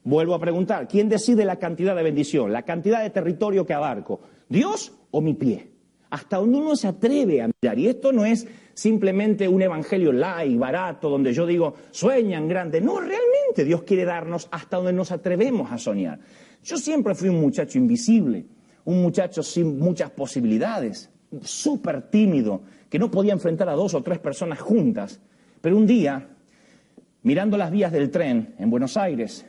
Vuelvo 0.03 0.33
a 0.33 0.39
preguntar, 0.39 0.87
¿quién 0.87 1.09
decide 1.09 1.45
la 1.45 1.57
cantidad 1.57 1.95
de 1.95 2.01
bendición, 2.01 2.51
la 2.51 2.63
cantidad 2.63 3.03
de 3.03 3.11
territorio 3.11 3.65
que 3.65 3.73
abarco? 3.73 4.19
¿Dios 4.49 4.93
o 5.11 5.21
mi 5.21 5.35
pie? 5.35 5.69
Hasta 6.09 6.37
donde 6.37 6.57
uno 6.57 6.75
se 6.75 6.87
atreve 6.87 7.41
a 7.41 7.49
mirar. 7.61 7.77
Y 7.77 7.87
esto 7.87 8.11
no 8.11 8.25
es 8.25 8.47
simplemente 8.73 9.47
un 9.47 9.61
evangelio 9.61 10.11
light, 10.11 10.57
barato, 10.57 11.07
donde 11.07 11.33
yo 11.33 11.45
digo, 11.45 11.75
sueñan 11.91 12.47
grande. 12.47 12.81
No, 12.81 12.99
realmente 12.99 13.63
Dios 13.63 13.83
quiere 13.83 14.03
darnos 14.03 14.47
hasta 14.51 14.77
donde 14.77 14.93
nos 14.93 15.11
atrevemos 15.11 15.71
a 15.71 15.77
soñar. 15.77 16.19
Yo 16.63 16.77
siempre 16.77 17.13
fui 17.13 17.29
un 17.29 17.39
muchacho 17.39 17.77
invisible, 17.77 18.45
un 18.85 19.01
muchacho 19.03 19.43
sin 19.43 19.77
muchas 19.79 20.09
posibilidades, 20.09 21.11
súper 21.43 22.09
tímido, 22.09 22.61
que 22.89 22.99
no 22.99 23.11
podía 23.11 23.33
enfrentar 23.33 23.69
a 23.69 23.73
dos 23.73 23.93
o 23.93 24.01
tres 24.01 24.19
personas 24.19 24.59
juntas. 24.59 25.21
Pero 25.61 25.77
un 25.77 25.85
día, 25.85 26.27
mirando 27.23 27.55
las 27.55 27.71
vías 27.71 27.91
del 27.91 28.09
tren 28.09 28.55
en 28.57 28.69
Buenos 28.69 28.97
Aires, 28.97 29.45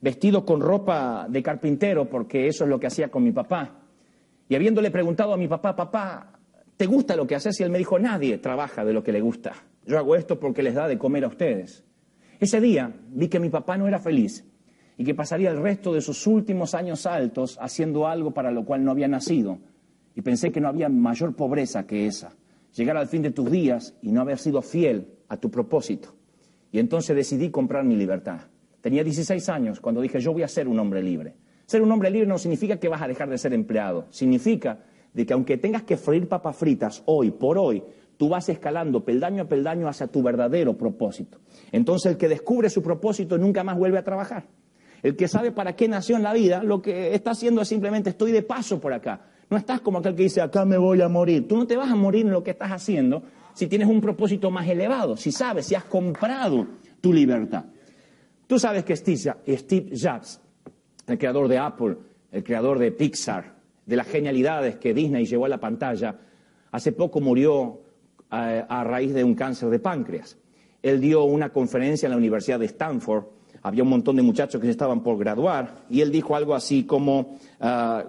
vestido 0.00 0.44
con 0.44 0.60
ropa 0.60 1.26
de 1.28 1.42
carpintero, 1.42 2.08
porque 2.08 2.46
eso 2.46 2.64
es 2.64 2.70
lo 2.70 2.80
que 2.80 2.86
hacía 2.86 3.08
con 3.08 3.22
mi 3.22 3.32
papá, 3.32 3.80
y 4.48 4.54
habiéndole 4.54 4.90
preguntado 4.90 5.32
a 5.32 5.36
mi 5.36 5.46
papá, 5.46 5.76
papá, 5.76 6.40
¿te 6.76 6.86
gusta 6.86 7.14
lo 7.14 7.26
que 7.26 7.36
haces? 7.36 7.60
Y 7.60 7.62
él 7.62 7.70
me 7.70 7.78
dijo, 7.78 7.98
nadie 7.98 8.38
trabaja 8.38 8.84
de 8.84 8.92
lo 8.92 9.02
que 9.04 9.12
le 9.12 9.20
gusta. 9.20 9.52
Yo 9.86 9.96
hago 9.96 10.16
esto 10.16 10.40
porque 10.40 10.62
les 10.62 10.74
da 10.74 10.88
de 10.88 10.98
comer 10.98 11.24
a 11.24 11.28
ustedes. 11.28 11.84
Ese 12.40 12.60
día 12.60 12.92
vi 13.10 13.28
que 13.28 13.38
mi 13.38 13.48
papá 13.48 13.76
no 13.76 13.86
era 13.86 14.00
feliz 14.00 14.44
y 14.96 15.04
que 15.04 15.14
pasaría 15.14 15.50
el 15.50 15.62
resto 15.62 15.92
de 15.94 16.00
sus 16.00 16.26
últimos 16.26 16.74
años 16.74 17.06
altos 17.06 17.58
haciendo 17.60 18.08
algo 18.08 18.32
para 18.32 18.50
lo 18.50 18.64
cual 18.64 18.84
no 18.84 18.90
había 18.90 19.06
nacido. 19.06 19.58
Y 20.16 20.22
pensé 20.22 20.50
que 20.50 20.60
no 20.60 20.68
había 20.68 20.88
mayor 20.88 21.36
pobreza 21.36 21.86
que 21.86 22.06
esa 22.06 22.32
llegar 22.74 22.96
al 22.96 23.08
fin 23.08 23.22
de 23.22 23.30
tus 23.30 23.50
días 23.50 23.94
y 24.02 24.12
no 24.12 24.20
haber 24.20 24.38
sido 24.38 24.62
fiel 24.62 25.14
a 25.28 25.36
tu 25.36 25.50
propósito. 25.50 26.14
Y 26.72 26.78
entonces 26.78 27.16
decidí 27.16 27.50
comprar 27.50 27.84
mi 27.84 27.96
libertad. 27.96 28.42
Tenía 28.80 29.04
16 29.04 29.48
años 29.48 29.80
cuando 29.80 30.00
dije, 30.00 30.20
yo 30.20 30.32
voy 30.32 30.42
a 30.42 30.48
ser 30.48 30.68
un 30.68 30.78
hombre 30.78 31.02
libre. 31.02 31.34
Ser 31.66 31.82
un 31.82 31.92
hombre 31.92 32.10
libre 32.10 32.26
no 32.26 32.38
significa 32.38 32.78
que 32.78 32.88
vas 32.88 33.02
a 33.02 33.08
dejar 33.08 33.28
de 33.28 33.38
ser 33.38 33.52
empleado. 33.52 34.06
Significa 34.10 34.80
de 35.12 35.26
que 35.26 35.32
aunque 35.32 35.56
tengas 35.56 35.82
que 35.82 35.96
freír 35.96 36.28
papas 36.28 36.56
fritas 36.56 37.02
hoy 37.06 37.30
por 37.30 37.58
hoy, 37.58 37.82
tú 38.16 38.28
vas 38.28 38.48
escalando 38.48 39.04
peldaño 39.04 39.42
a 39.42 39.48
peldaño 39.48 39.88
hacia 39.88 40.06
tu 40.06 40.22
verdadero 40.22 40.76
propósito. 40.76 41.38
Entonces 41.72 42.12
el 42.12 42.18
que 42.18 42.28
descubre 42.28 42.70
su 42.70 42.82
propósito 42.82 43.38
nunca 43.38 43.64
más 43.64 43.76
vuelve 43.76 43.98
a 43.98 44.04
trabajar. 44.04 44.44
El 45.02 45.16
que 45.16 45.28
sabe 45.28 45.52
para 45.52 45.74
qué 45.74 45.88
nació 45.88 46.16
en 46.16 46.22
la 46.22 46.32
vida, 46.32 46.62
lo 46.62 46.82
que 46.82 47.14
está 47.14 47.30
haciendo 47.30 47.62
es 47.62 47.68
simplemente 47.68 48.10
estoy 48.10 48.32
de 48.32 48.42
paso 48.42 48.80
por 48.80 48.92
acá. 48.92 49.22
No 49.48 49.56
estás 49.56 49.80
como 49.80 49.98
aquel 49.98 50.14
que 50.14 50.24
dice, 50.24 50.40
acá 50.40 50.64
me 50.64 50.76
voy 50.76 51.00
a 51.00 51.08
morir. 51.08 51.48
Tú 51.48 51.56
no 51.56 51.66
te 51.66 51.76
vas 51.76 51.90
a 51.90 51.96
morir 51.96 52.26
en 52.26 52.32
lo 52.32 52.42
que 52.42 52.50
estás 52.50 52.70
haciendo 52.70 53.22
si 53.54 53.66
tienes 53.66 53.88
un 53.88 54.00
propósito 54.00 54.50
más 54.50 54.68
elevado, 54.68 55.16
si 55.16 55.32
sabes, 55.32 55.66
si 55.66 55.74
has 55.74 55.84
comprado 55.84 56.66
tu 57.00 57.12
libertad. 57.12 57.64
Tú 58.50 58.58
sabes 58.58 58.84
que 58.84 58.96
Steve 58.96 59.92
Jobs, 59.92 60.40
el 61.06 61.18
creador 61.18 61.46
de 61.46 61.56
Apple, 61.56 61.96
el 62.32 62.42
creador 62.42 62.80
de 62.80 62.90
Pixar, 62.90 63.54
de 63.86 63.94
las 63.94 64.08
genialidades 64.08 64.74
que 64.74 64.92
Disney 64.92 65.24
llevó 65.24 65.44
a 65.44 65.48
la 65.48 65.60
pantalla, 65.60 66.18
hace 66.72 66.90
poco 66.90 67.20
murió 67.20 67.80
a, 68.28 68.56
eh, 68.56 68.66
a 68.68 68.82
raíz 68.82 69.14
de 69.14 69.22
un 69.22 69.36
cáncer 69.36 69.70
de 69.70 69.78
páncreas. 69.78 70.36
Él 70.82 71.00
dio 71.00 71.22
una 71.22 71.50
conferencia 71.50 72.08
en 72.08 72.10
la 72.10 72.16
Universidad 72.16 72.58
de 72.58 72.66
Stanford 72.66 73.26
había 73.62 73.84
un 73.84 73.90
montón 73.90 74.16
de 74.16 74.22
muchachos 74.22 74.60
que 74.60 74.66
se 74.66 74.72
estaban 74.72 75.00
por 75.00 75.16
graduar, 75.16 75.84
y 75.88 76.00
él 76.00 76.10
dijo 76.10 76.34
algo 76.34 76.56
así 76.56 76.82
como, 76.82 77.36
ah, 77.60 78.04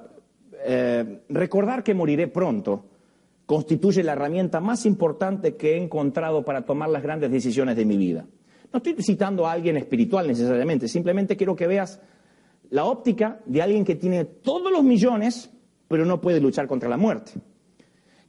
eh, 0.66 1.22
recordar 1.30 1.84
que 1.84 1.94
moriré 1.94 2.28
pronto 2.30 2.86
constituye 3.46 4.02
la 4.02 4.14
herramienta 4.14 4.60
más 4.60 4.88
importante 4.88 5.56
que 5.56 5.74
he 5.74 5.78
encontrado 5.78 6.44
para 6.44 6.66
tomar 6.66 6.90
las 6.90 7.04
grandes 7.04 7.30
decisiones 7.30 7.76
de 7.76 7.86
mi 7.86 7.98
vida. 7.98 8.26
No 8.74 8.78
estoy 8.78 8.96
citando 9.04 9.46
a 9.46 9.52
alguien 9.52 9.78
espiritual 9.78 10.28
necesariamente, 10.28 10.88
simplemente 10.88 11.36
quiero 11.36 11.56
que 11.56 11.68
veas 11.68 12.00
la 12.70 12.86
óptica 12.86 13.42
de 13.46 13.62
alguien 13.62 13.84
que 13.84 13.96
tiene 13.96 14.24
todos 14.24 14.72
los 14.72 14.84
millones, 14.84 15.52
pero 15.88 16.06
no 16.06 16.22
puede 16.22 16.40
luchar 16.40 16.68
contra 16.68 16.88
la 16.88 16.98
muerte. 16.98 17.34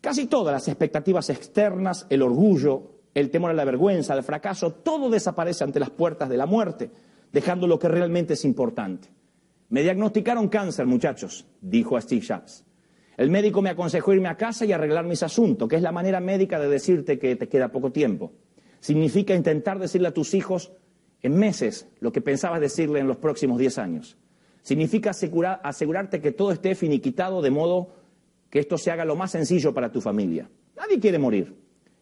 Casi 0.00 0.26
todas 0.26 0.52
las 0.52 0.66
expectativas 0.66 1.30
externas, 1.30 2.06
el 2.11 2.22
orgullo, 2.22 2.90
el 3.14 3.30
temor 3.30 3.52
a 3.52 3.54
la 3.54 3.64
vergüenza, 3.64 4.14
al 4.14 4.25
fracaso, 4.25 4.72
todo 4.72 5.08
desaparece 5.08 5.62
ante 5.62 5.78
las 5.78 5.90
puertas 5.90 6.28
de 6.28 6.37
la 6.37 6.46
muerte, 6.46 6.90
dejando 7.30 7.68
lo 7.68 7.78
que 7.78 7.87
realmente 7.87 8.34
es 8.34 8.44
importante. 8.44 9.08
Me 9.68 9.82
diagnosticaron 9.82 10.49
cáncer, 10.49 10.87
muchachos, 10.87 11.46
dijo 11.61 11.96
a 11.96 12.00
Steve 12.00 12.26
Jobs. 12.26 12.64
El 13.16 13.30
médico 13.30 13.62
me 13.62 13.70
aconsejó 13.70 14.12
irme 14.12 14.28
a 14.28 14.37
casa 14.37 14.64
y 14.64 14.72
arreglar 14.72 15.04
mis 15.04 15.22
asuntos, 15.22 15.68
que 15.68 15.76
es 15.76 15.82
la 15.82 15.92
manera 15.92 16.18
médica 16.18 16.58
de 16.58 16.68
decirte 16.68 17.18
que 17.18 17.37
te 17.37 17.49
queda 17.49 17.70
poco 17.70 17.92
tiempo. 17.92 18.32
Significa 18.82 19.32
intentar 19.32 19.78
decirle 19.78 20.08
a 20.08 20.12
tus 20.12 20.34
hijos 20.34 20.72
en 21.22 21.38
meses 21.38 21.86
lo 22.00 22.10
que 22.10 22.20
pensabas 22.20 22.60
decirle 22.60 22.98
en 22.98 23.06
los 23.06 23.16
próximos 23.16 23.60
diez 23.60 23.78
años. 23.78 24.16
Significa 24.62 25.12
asegurarte 25.62 26.20
que 26.20 26.32
todo 26.32 26.50
esté 26.50 26.74
finiquitado 26.74 27.42
de 27.42 27.50
modo 27.52 27.90
que 28.50 28.58
esto 28.58 28.76
se 28.76 28.90
haga 28.90 29.04
lo 29.04 29.14
más 29.14 29.30
sencillo 29.30 29.72
para 29.72 29.92
tu 29.92 30.00
familia. 30.00 30.50
Nadie 30.76 30.98
quiere 30.98 31.20
morir. 31.20 31.54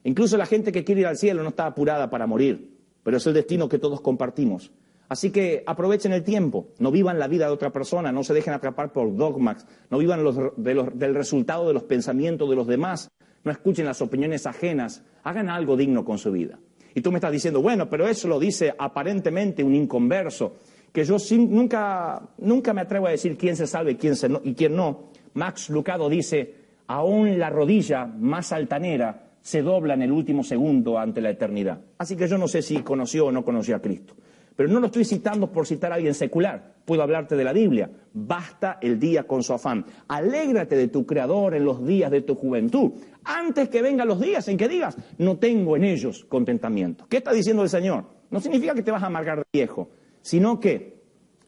Incluso 0.05 0.39
la 0.39 0.47
gente 0.47 0.73
que 0.73 0.83
quiere 0.83 1.03
ir 1.03 1.07
al 1.07 1.19
cielo 1.19 1.43
no 1.43 1.51
está 1.51 1.67
apurada 1.67 2.09
para 2.09 2.27
morir, 2.27 2.79
pero 3.03 3.19
es 3.19 3.27
el 3.27 3.35
destino 3.35 3.69
que 3.69 3.79
todos 3.79 4.01
compartimos. 4.01 4.73
Así 5.11 5.31
que 5.31 5.63
aprovechen 5.67 6.13
el 6.13 6.25
tiempo, 6.25 6.69
no 6.79 6.91
vivan 6.91 7.19
la 7.19 7.29
vida 7.29 7.45
de 7.45 7.53
otra 7.53 7.71
persona, 7.73 8.11
no 8.11 8.25
se 8.25 8.33
dejen 8.33 8.55
atrapar 8.55 8.91
por 8.91 9.15
dogmas, 9.15 9.67
no 9.91 9.99
vivan 9.99 10.25
del 10.57 11.15
resultado 11.15 11.69
de 11.69 11.75
los 11.75 11.83
pensamientos 11.83 12.49
de 12.49 12.57
los 12.57 12.67
demás, 12.67 13.11
no 13.45 13.53
escuchen 13.53 13.85
las 13.85 14.01
opiniones 14.01 14.47
ajenas, 14.47 15.03
hagan 15.23 15.51
algo 15.51 15.77
digno 15.77 16.07
con 16.07 16.17
su 16.17 16.33
vida. 16.33 16.59
Y 16.95 17.01
tú 17.01 17.11
me 17.13 17.19
estás 17.19 17.33
diciendo, 17.33 17.63
bueno, 17.63 17.89
pero 17.89 18.09
eso 18.09 18.29
lo 18.29 18.39
dice 18.39 18.75
aparentemente 18.77 19.63
un 19.63 19.75
inconverso, 19.75 20.55
que 20.93 21.05
yo 21.05 21.17
nunca, 21.39 22.21
nunca 22.39 22.73
me 22.73 22.81
atrevo 22.81 23.07
a 23.07 23.11
decir 23.11 23.37
quién 23.37 23.57
se 23.57 23.67
salve 23.67 23.97
quién 23.97 24.15
y 24.45 24.55
quién 24.55 24.75
no. 24.75 25.11
Max 25.35 25.71
Lucado 25.71 26.09
dice, 26.09 26.55
aún 26.89 27.39
la 27.39 27.51
rodilla 27.51 28.07
más 28.07 28.53
altanera 28.53 29.31
se 29.41 29.63
dobla 29.63 29.95
en 29.95 30.03
el 30.03 30.13
último 30.13 30.43
segundo 30.43 30.99
ante 30.99 31.21
la 31.21 31.31
eternidad. 31.31 31.81
Así 31.99 32.17
que 32.17 32.29
yo 32.29 32.37
no 32.37 32.49
sé 32.49 32.63
si 32.63 32.83
conoció 32.83 33.27
o 33.27 33.33
no 33.33 33.45
conoció 33.45 33.77
a 33.77 33.81
Cristo. 33.81 34.15
Pero 34.57 34.69
no 34.69 34.81
lo 34.81 34.87
estoy 34.87 35.05
citando 35.05 35.51
por 35.51 35.67
citar 35.67 35.93
a 35.93 35.97
alguien 35.97 36.15
secular. 36.15 36.75
Puedo 36.85 37.03
hablarte 37.03 37.37
de 37.37 37.45
la 37.45 37.53
Biblia. 37.53 37.91
Basta 38.13 38.79
el 38.81 38.99
día 38.99 39.25
con 39.25 39.43
su 39.43 39.53
afán. 39.53 39.85
Alégrate 40.09 40.77
de 40.77 40.89
tu 40.89 41.07
Creador 41.07 41.55
en 41.55 41.65
los 41.65 41.87
días 41.87 42.11
de 42.11 42.23
tu 42.23 42.35
juventud. 42.35 42.93
Antes 43.25 43.69
que 43.69 43.83
vengan 43.83 44.09
los 44.09 44.21
días 44.21 44.47
en 44.49 44.57
que 44.57 44.69
digas, 44.69 44.97
no 45.19 45.39
tengo 45.39 45.77
en 45.77 45.85
ellos 45.85 46.25
contentamiento. 46.25 47.07
¿Qué 47.09 47.19
está 47.19 47.33
diciendo 47.33 47.63
el 47.63 47.69
Señor? 47.69 48.05
No 48.31 48.41
significa 48.41 48.75
que 48.75 48.83
te 48.83 48.91
vas 48.91 49.03
a 49.03 49.07
amargar 49.07 49.39
de 49.39 49.45
viejo, 49.53 49.91
sino 50.23 50.61
que 50.61 51.01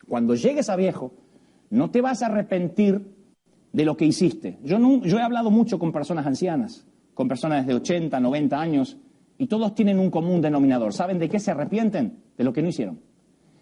cuando 0.09 0.35
llegues 0.35 0.69
a 0.69 0.77
viejo, 0.77 1.13
no 1.71 1.91
te 1.91 2.01
vas 2.01 2.23
a 2.23 2.27
arrepentir 2.27 3.15
de 3.73 3.85
lo 3.85 3.97
que 3.97 4.05
hiciste. 4.05 4.59
Yo, 4.63 4.79
yo 5.03 5.19
he 5.19 5.23
hablado 5.23 5.51
mucho 5.51 5.79
con 5.79 5.93
personas 5.93 6.27
ancianas, 6.27 6.87
con 7.15 7.29
personas 7.29 7.67
de 7.67 7.75
80, 7.75 8.21
90 8.21 8.61
años, 8.61 8.99
y 9.43 9.49
todos 9.49 9.75
tienen 9.75 9.99
un 9.99 10.09
común 10.09 10.41
denominador. 10.41 10.93
¿Saben 10.93 11.19
de 11.19 11.29
qué 11.29 11.41
se 11.41 11.51
arrepienten? 11.51 12.17
De 12.39 12.45
lo 12.45 12.53
que 12.53 12.63
no 12.63 12.69
hicieron, 12.69 13.01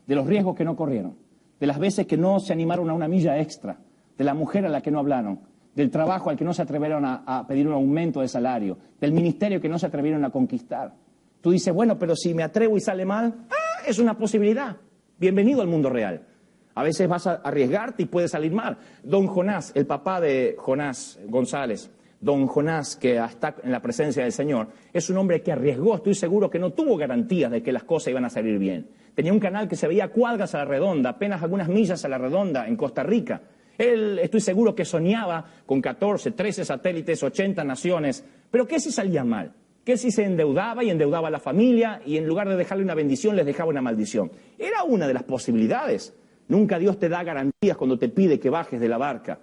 de 0.07 0.15
los 0.15 0.27
riesgos 0.27 0.55
que 0.55 0.63
no 0.63 0.77
corrieron, 0.77 1.17
de 1.59 1.67
las 1.67 1.79
veces 1.79 2.07
que 2.07 2.19
no 2.19 2.39
se 2.39 2.53
animaron 2.53 2.91
a 2.91 2.93
una 2.93 3.09
milla 3.09 3.41
extra, 3.41 3.79
de 4.19 4.23
la 4.23 4.35
mujer 4.35 4.67
a 4.67 4.69
la 4.69 4.83
que 4.83 4.91
no 4.91 4.99
hablaron, 4.99 5.41
del 5.75 5.91
trabajo 5.91 6.29
al 6.29 6.37
que 6.37 6.45
no 6.45 6.53
se 6.53 6.61
atrevieron 6.61 7.07
a, 7.07 7.47
pedir 7.49 7.67
un 7.67 7.73
aumento 7.73 8.21
de 8.21 8.29
salario, 8.29 8.77
del 9.01 9.13
ministerio 9.13 9.59
que 9.59 9.71
no 9.71 9.79
se 9.79 9.87
atrevieron 9.87 10.23
a 10.23 10.29
conquistar. 10.29 10.93
Tú 11.41 11.51
dices, 11.51 11.73
bueno, 11.73 11.99
pero 11.99 12.15
si 12.15 12.35
me 12.35 12.43
atrevo 12.43 12.77
y 12.77 12.81
sale 12.83 13.07
mal, 13.07 13.47
ah, 13.49 13.83
es 13.87 13.99
una 13.99 14.19
posibilidad. 14.19 14.77
Bienvenido 15.19 15.63
al 15.63 15.69
mundo 15.69 15.89
real. 15.89 16.27
A 16.75 16.83
veces 16.83 17.09
vas 17.09 17.27
a 17.27 17.37
arriesgarte 17.37 18.03
y 18.03 18.07
puede 18.07 18.29
salir 18.29 18.53
mal. 18.53 18.77
Don 19.03 19.27
Jonás, 19.29 19.73
el 19.75 19.87
papá 19.87 20.21
de 20.21 20.57
Jonás 20.59 21.19
González, 21.27 21.91
don 22.21 22.47
Jonás, 22.47 22.97
que 22.97 23.17
está 23.17 23.57
en 23.63 23.73
la 23.73 23.81
presencia 23.81 24.23
del 24.23 24.33
Señor, 24.33 24.69
es 24.93 25.09
un 25.09 25.17
hombre 25.17 25.43
que 25.43 25.53
arriesgó, 25.53 25.97
estoy 25.97 26.15
seguro 26.15 26.51
que 26.51 26.59
no 26.59 26.73
tuvo 26.73 26.97
garantías 26.97 27.51
de 27.51 27.63
que 27.63 27.73
las 27.73 27.85
cosas 27.85 28.09
iban 28.09 28.27
a 28.27 28.31
salir 28.31 28.59
bien. 28.59 28.89
Tenía 29.15 29.33
un 29.33 29.41
canal 29.41 29.69
que 29.69 29.77
se 29.77 29.89
veía 29.89 30.09
cuadras 30.09 30.55
a 30.55 30.59
la 30.59 30.65
redonda, 30.67 31.11
apenas 31.11 31.43
algunas 31.43 31.69
millas 31.69 32.05
a 32.05 32.09
la 32.09 32.19
redonda 32.19 32.69
en 32.69 32.77
Costa 32.77 33.03
Rica. 33.03 33.41
Él, 33.79 34.19
estoy 34.19 34.41
seguro 34.41 34.75
que 34.75 34.85
soñaba 34.85 35.45
con 35.65 35.81
14, 35.81 36.33
13 36.33 36.67
satélites, 36.67 37.23
80 37.23 37.65
naciones. 37.65 38.23
Pero 38.51 38.67
¿qué 38.67 38.79
si 38.79 38.93
salía 38.93 39.25
mal? 39.25 39.55
¿Qué 39.85 39.97
si 39.97 40.11
se 40.11 40.25
endeudaba 40.25 40.85
y 40.85 40.91
endeudaba 40.91 41.29
a 41.29 41.31
la 41.31 41.41
familia 41.41 42.03
y 42.05 42.19
en 42.19 42.27
lugar 42.27 42.49
de 42.49 42.57
dejarle 42.57 42.85
una 42.85 42.95
bendición 42.95 43.35
les 43.35 43.47
dejaba 43.47 43.71
una 43.71 43.81
maldición? 43.81 44.31
Era 44.59 44.85
una 44.85 45.09
de 45.09 45.15
las 45.15 45.23
posibilidades. 45.23 46.15
Nunca 46.49 46.79
Dios 46.79 46.99
te 46.99 47.09
da 47.09 47.25
garantías 47.25 47.79
cuando 47.79 47.99
te 47.99 48.11
pide 48.11 48.39
que 48.39 48.51
bajes 48.51 48.79
de 48.81 48.89
la 48.89 48.99
barca. 48.99 49.39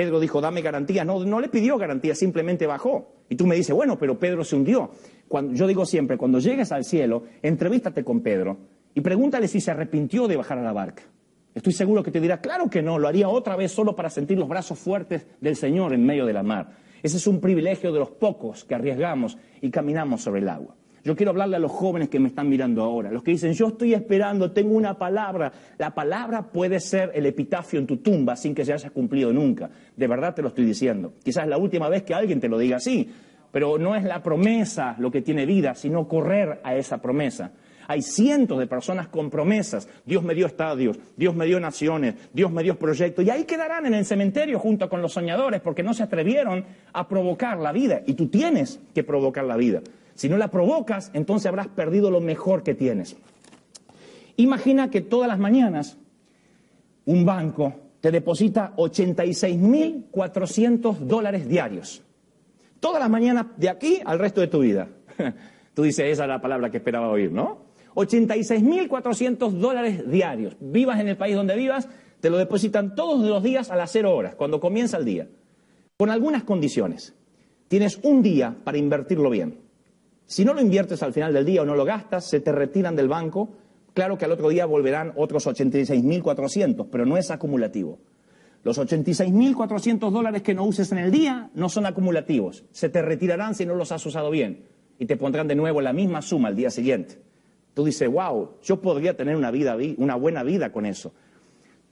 Pedro 0.00 0.18
dijo, 0.18 0.40
dame 0.40 0.62
garantías. 0.62 1.04
No, 1.04 1.22
no 1.26 1.40
le 1.40 1.50
pidió 1.50 1.76
garantías, 1.76 2.16
simplemente 2.16 2.66
bajó. 2.66 3.12
Y 3.28 3.36
tú 3.36 3.46
me 3.46 3.54
dices, 3.54 3.76
bueno, 3.76 3.98
pero 3.98 4.18
Pedro 4.18 4.44
se 4.44 4.56
hundió. 4.56 4.92
Cuando, 5.28 5.52
yo 5.52 5.66
digo 5.66 5.84
siempre, 5.84 6.16
cuando 6.16 6.38
llegues 6.38 6.72
al 6.72 6.86
cielo, 6.86 7.24
entrevístate 7.42 8.02
con 8.02 8.22
Pedro 8.22 8.56
y 8.94 9.02
pregúntale 9.02 9.46
si 9.46 9.60
se 9.60 9.72
arrepintió 9.72 10.26
de 10.26 10.38
bajar 10.38 10.56
a 10.56 10.62
la 10.62 10.72
barca. 10.72 11.02
Estoy 11.54 11.74
seguro 11.74 12.02
que 12.02 12.10
te 12.10 12.18
dirá, 12.18 12.40
claro 12.40 12.70
que 12.70 12.80
no, 12.80 12.98
lo 12.98 13.08
haría 13.08 13.28
otra 13.28 13.56
vez 13.56 13.72
solo 13.72 13.94
para 13.94 14.08
sentir 14.08 14.38
los 14.38 14.48
brazos 14.48 14.78
fuertes 14.78 15.26
del 15.38 15.54
Señor 15.54 15.92
en 15.92 16.06
medio 16.06 16.24
de 16.24 16.32
la 16.32 16.42
mar. 16.42 16.78
Ese 17.02 17.18
es 17.18 17.26
un 17.26 17.38
privilegio 17.38 17.92
de 17.92 17.98
los 17.98 18.10
pocos 18.10 18.64
que 18.64 18.74
arriesgamos 18.74 19.36
y 19.60 19.70
caminamos 19.70 20.22
sobre 20.22 20.40
el 20.40 20.48
agua. 20.48 20.76
Yo 21.04 21.16
quiero 21.16 21.30
hablarle 21.30 21.56
a 21.56 21.58
los 21.58 21.70
jóvenes 21.70 22.08
que 22.08 22.20
me 22.20 22.28
están 22.28 22.48
mirando 22.48 22.82
ahora, 22.82 23.10
los 23.10 23.22
que 23.22 23.30
dicen, 23.30 23.52
yo 23.52 23.68
estoy 23.68 23.94
esperando, 23.94 24.52
tengo 24.52 24.74
una 24.74 24.98
palabra. 24.98 25.52
La 25.78 25.94
palabra 25.94 26.42
puede 26.42 26.80
ser 26.80 27.10
el 27.14 27.26
epitafio 27.26 27.80
en 27.80 27.86
tu 27.86 27.98
tumba 27.98 28.36
sin 28.36 28.54
que 28.54 28.64
se 28.64 28.72
haya 28.72 28.90
cumplido 28.90 29.32
nunca. 29.32 29.70
De 29.96 30.06
verdad 30.06 30.34
te 30.34 30.42
lo 30.42 30.48
estoy 30.48 30.66
diciendo. 30.66 31.14
Quizás 31.22 31.44
es 31.44 31.50
la 31.50 31.58
última 31.58 31.88
vez 31.88 32.02
que 32.02 32.14
alguien 32.14 32.40
te 32.40 32.48
lo 32.48 32.58
diga 32.58 32.76
así, 32.76 33.10
pero 33.50 33.78
no 33.78 33.96
es 33.96 34.04
la 34.04 34.22
promesa 34.22 34.96
lo 34.98 35.10
que 35.10 35.22
tiene 35.22 35.46
vida, 35.46 35.74
sino 35.74 36.06
correr 36.06 36.60
a 36.62 36.76
esa 36.76 36.98
promesa. 36.98 37.52
Hay 37.88 38.02
cientos 38.02 38.56
de 38.60 38.68
personas 38.68 39.08
con 39.08 39.30
promesas. 39.30 39.88
Dios 40.04 40.22
me 40.22 40.32
dio 40.32 40.46
estadios, 40.46 40.96
Dios 41.16 41.34
me 41.34 41.44
dio 41.46 41.58
naciones, 41.58 42.14
Dios 42.32 42.52
me 42.52 42.62
dio 42.62 42.78
proyectos. 42.78 43.24
Y 43.24 43.30
ahí 43.30 43.42
quedarán 43.42 43.84
en 43.86 43.94
el 43.94 44.04
cementerio 44.04 44.60
junto 44.60 44.88
con 44.88 45.02
los 45.02 45.12
soñadores 45.12 45.60
porque 45.60 45.82
no 45.82 45.92
se 45.92 46.04
atrevieron 46.04 46.64
a 46.92 47.08
provocar 47.08 47.58
la 47.58 47.72
vida. 47.72 48.02
Y 48.06 48.14
tú 48.14 48.28
tienes 48.28 48.78
que 48.94 49.02
provocar 49.02 49.44
la 49.44 49.56
vida. 49.56 49.80
Si 50.20 50.28
no 50.28 50.36
la 50.36 50.50
provocas, 50.50 51.10
entonces 51.14 51.46
habrás 51.46 51.68
perdido 51.68 52.10
lo 52.10 52.20
mejor 52.20 52.62
que 52.62 52.74
tienes. 52.74 53.16
Imagina 54.36 54.90
que 54.90 55.00
todas 55.00 55.26
las 55.26 55.38
mañanas 55.38 55.96
un 57.06 57.24
banco 57.24 57.72
te 58.02 58.10
deposita 58.10 58.76
86.400 58.76 60.98
dólares 60.98 61.48
diarios. 61.48 62.02
Todas 62.80 63.00
las 63.00 63.08
mañanas 63.08 63.46
de 63.56 63.70
aquí 63.70 64.02
al 64.04 64.18
resto 64.18 64.42
de 64.42 64.48
tu 64.48 64.58
vida. 64.58 64.88
Tú 65.74 65.84
dices, 65.84 66.04
esa 66.04 66.24
es 66.24 66.28
la 66.28 66.42
palabra 66.42 66.70
que 66.70 66.76
esperaba 66.76 67.08
oír, 67.08 67.32
¿no? 67.32 67.70
86.400 67.94 69.52
dólares 69.52 70.10
diarios. 70.10 70.54
Vivas 70.60 71.00
en 71.00 71.08
el 71.08 71.16
país 71.16 71.34
donde 71.34 71.56
vivas, 71.56 71.88
te 72.20 72.28
lo 72.28 72.36
depositan 72.36 72.94
todos 72.94 73.26
los 73.26 73.42
días 73.42 73.70
a 73.70 73.76
las 73.76 73.90
cero 73.90 74.14
horas, 74.14 74.34
cuando 74.34 74.60
comienza 74.60 74.98
el 74.98 75.06
día. 75.06 75.28
Con 75.96 76.10
algunas 76.10 76.42
condiciones. 76.42 77.14
Tienes 77.68 77.98
un 78.02 78.22
día 78.22 78.54
para 78.64 78.76
invertirlo 78.76 79.30
bien. 79.30 79.69
Si 80.30 80.44
no 80.44 80.54
lo 80.54 80.60
inviertes 80.60 81.02
al 81.02 81.12
final 81.12 81.32
del 81.32 81.44
día 81.44 81.62
o 81.62 81.64
no 81.64 81.74
lo 81.74 81.84
gastas, 81.84 82.24
se 82.24 82.38
te 82.38 82.52
retiran 82.52 82.94
del 82.94 83.08
banco. 83.08 83.48
Claro 83.94 84.16
que 84.16 84.26
al 84.26 84.30
otro 84.30 84.48
día 84.48 84.64
volverán 84.64 85.12
otros 85.16 85.44
86.400, 85.48 86.86
pero 86.88 87.04
no 87.04 87.16
es 87.16 87.32
acumulativo. 87.32 87.98
Los 88.62 88.78
86.400 88.78 90.08
dólares 90.12 90.42
que 90.42 90.54
no 90.54 90.64
uses 90.66 90.92
en 90.92 90.98
el 90.98 91.10
día 91.10 91.50
no 91.54 91.68
son 91.68 91.84
acumulativos. 91.84 92.62
Se 92.70 92.88
te 92.88 93.02
retirarán 93.02 93.56
si 93.56 93.66
no 93.66 93.74
los 93.74 93.90
has 93.90 94.06
usado 94.06 94.30
bien 94.30 94.66
y 95.00 95.06
te 95.06 95.16
pondrán 95.16 95.48
de 95.48 95.56
nuevo 95.56 95.80
la 95.80 95.92
misma 95.92 96.22
suma 96.22 96.46
al 96.46 96.54
día 96.54 96.70
siguiente. 96.70 97.18
Tú 97.74 97.84
dices, 97.84 98.08
wow, 98.08 98.50
yo 98.62 98.80
podría 98.80 99.16
tener 99.16 99.34
una, 99.34 99.50
vida, 99.50 99.76
una 99.96 100.14
buena 100.14 100.44
vida 100.44 100.70
con 100.70 100.86
eso. 100.86 101.12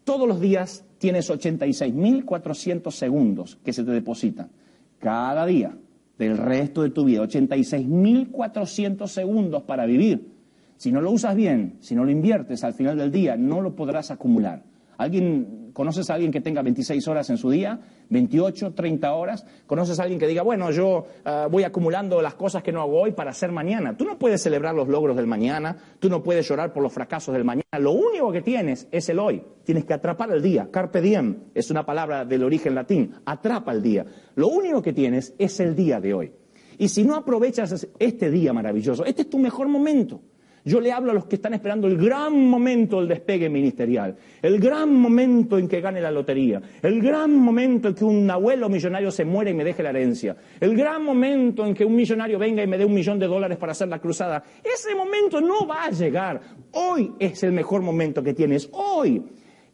Todos 0.05 0.29
los 0.29 0.39
días 0.39 0.85
tienes 0.99 1.29
86.400 1.29 2.93
segundos 2.93 3.59
que 3.65 3.73
se 3.73 3.83
te 3.83 3.91
depositan. 3.91 4.53
Cada 5.01 5.45
día 5.45 5.77
del 6.19 6.37
resto 6.37 6.83
de 6.83 6.91
tu 6.91 7.05
vida. 7.05 7.23
86.400 7.23 9.07
segundos 9.07 9.63
para 9.63 9.87
vivir. 9.87 10.33
Si 10.77 10.93
no 10.93 11.01
lo 11.01 11.11
usas 11.11 11.35
bien, 11.35 11.77
si 11.81 11.95
no 11.95 12.05
lo 12.05 12.11
inviertes 12.11 12.63
al 12.65 12.75
final 12.75 12.97
del 12.97 13.11
día, 13.11 13.37
no 13.37 13.61
lo 13.61 13.75
podrás 13.75 14.11
acumular. 14.11 14.63
¿Alguien, 14.97 15.68
conoces 15.79 16.11
a 16.11 16.15
alguien 16.15 16.33
que 16.33 16.41
tenga 16.41 16.61
26 16.61 17.07
horas 17.07 17.31
en 17.31 17.37
su 17.39 17.51
día? 17.51 17.79
28, 18.11 18.75
30 18.75 19.13
horas. 19.15 19.47
¿Conoces 19.65 20.01
a 20.01 20.03
alguien 20.03 20.19
que 20.19 20.27
diga, 20.27 20.43
bueno, 20.43 20.73
yo 20.73 21.07
ah, 21.25 21.47
voy 21.49 21.63
acumulando 21.63 22.21
las 22.21 22.35
cosas 22.35 22.65
que 22.65 22.73
no 22.73 22.83
hago 22.83 23.01
hoy 23.01 23.13
para 23.13 23.31
hacer 23.31 23.53
mañana? 23.53 23.97
Tú 23.97 24.05
no 24.05 24.19
puedes 24.19 24.43
celebrar 24.43 24.75
los 24.75 24.89
logros 24.89 25.15
del 25.15 25.29
mañana, 25.29 25.77
tú 26.01 26.11
no 26.11 26.21
puedes 26.21 26.49
llorar 26.49 26.73
por 26.73 26.83
los 26.83 26.93
fracasos 26.93 27.33
del 27.33 27.45
mañana. 27.45 27.79
Lo 27.79 27.93
único 27.93 28.33
que 28.33 28.43
tienes 28.43 28.89
es 28.91 29.09
el 29.09 29.21
hoy. 29.21 29.41
Tienes 29.63 29.85
que 29.85 29.95
atrapar 29.95 30.33
el 30.33 30.43
día. 30.43 30.69
Carpe 30.69 31.01
diem 31.01 31.45
es 31.55 31.71
una 31.71 31.87
palabra 31.87 32.25
del 32.25 32.43
origen 32.43 32.75
latín. 32.75 33.15
Atrapa 33.25 33.71
el 33.71 33.81
día. 33.81 34.05
Lo 34.35 34.49
único 34.49 34.83
que 34.83 34.93
tienes 34.93 35.33
es 35.39 35.61
el 35.61 35.77
día 35.77 36.01
de 36.01 36.13
hoy. 36.13 36.33
Y 36.77 36.89
si 36.89 37.05
no 37.05 37.15
aprovechas 37.15 37.87
este 38.01 38.31
día 38.33 38.53
maravilloso, 38.53 39.05
este 39.05 39.23
es 39.23 39.31
tu 39.31 39.39
mejor 39.39 39.69
momento. 39.69 40.23
Yo 40.69 40.83
le 40.83 40.93
hablo 40.93 41.13
a 41.13 41.15
los 41.15 41.25
que 41.25 41.37
están 41.37 41.55
esperando 41.55 41.89
el 41.89 41.97
gran 41.97 42.47
momento 42.47 42.99
del 42.99 43.09
despegue 43.09 43.49
ministerial, 43.49 44.15
el 44.43 44.61
gran 44.61 44.95
momento 44.95 45.57
en 45.57 45.67
que 45.67 45.81
gane 45.81 45.99
la 45.99 46.11
lotería, 46.11 46.61
el 46.83 47.01
gran 47.01 47.35
momento 47.35 47.89
en 47.89 47.95
que 47.95 48.05
un 48.05 48.31
abuelo 48.31 48.69
millonario 48.69 49.11
se 49.11 49.25
muere 49.25 49.53
y 49.53 49.55
me 49.55 49.65
deje 49.65 49.83
la 49.83 49.89
herencia, 49.89 50.37
el 50.61 50.77
gran 50.77 51.03
momento 51.03 51.65
en 51.65 51.73
que 51.73 51.87
un 51.87 51.97
millonario 51.97 52.39
venga 52.39 52.63
y 52.63 52.67
me 52.67 52.77
dé 52.77 52.85
un 52.85 52.93
millón 52.93 53.19
de 53.19 53.27
dólares 53.27 53.57
para 53.57 53.73
hacer 53.73 53.89
la 53.89 53.99
cruzada. 53.99 54.45
Ese 54.63 54.95
momento 54.95 55.41
no 55.41 55.67
va 55.67 55.85
a 55.85 55.91
llegar. 55.91 56.39
Hoy 56.73 57.13
es 57.19 57.43
el 57.45 57.53
mejor 57.53 57.81
momento 57.81 58.23
que 58.23 58.35
tienes. 58.35 58.69
Hoy. 58.73 59.23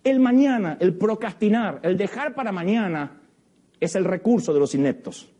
El 0.04 0.20
mañana, 0.20 0.76
el 0.80 0.98
procrastinar, 0.98 1.80
el 1.82 1.96
dejar 1.96 2.34
para 2.34 2.52
mañana 2.52 3.22
es 3.80 3.96
el 3.96 4.04
recurso 4.04 4.52
de 4.52 4.60
los 4.60 4.74
ineptos. 4.74 5.32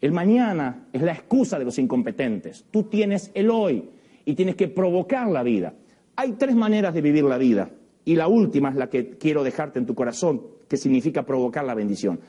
El 0.00 0.12
mañana 0.12 0.88
es 0.90 1.02
la 1.02 1.12
excusa 1.12 1.58
de 1.58 1.66
los 1.66 1.78
incompetentes. 1.78 2.64
Tú 2.70 2.84
tienes 2.84 3.30
el 3.34 3.50
hoy 3.50 3.90
y 4.26 4.34
tienes 4.34 4.56
que 4.56 4.68
provocar 4.68 5.28
la 5.28 5.42
vida. 5.42 5.72
Hay 6.16 6.32
tres 6.32 6.54
maneras 6.54 6.92
de 6.92 7.00
vivir 7.00 7.24
la 7.24 7.38
vida 7.38 7.70
y 8.04 8.16
la 8.16 8.28
última 8.28 8.68
es 8.68 8.74
la 8.74 8.90
que 8.90 9.16
quiero 9.16 9.42
dejarte 9.42 9.78
en 9.78 9.86
tu 9.86 9.94
corazón, 9.94 10.42
que 10.68 10.76
significa 10.76 11.24
provocar 11.24 11.64
la 11.64 11.74
bendición. 11.74 12.20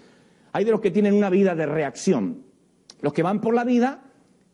Hay 0.54 0.64
de 0.64 0.72
los 0.72 0.80
que 0.80 0.92
tienen 0.92 1.14
una 1.14 1.30
vida 1.30 1.56
de 1.56 1.66
reacción, 1.66 2.44
los 3.02 3.12
que 3.12 3.24
van 3.24 3.42
por 3.42 3.54
la 3.54 3.66
vida 3.66 4.04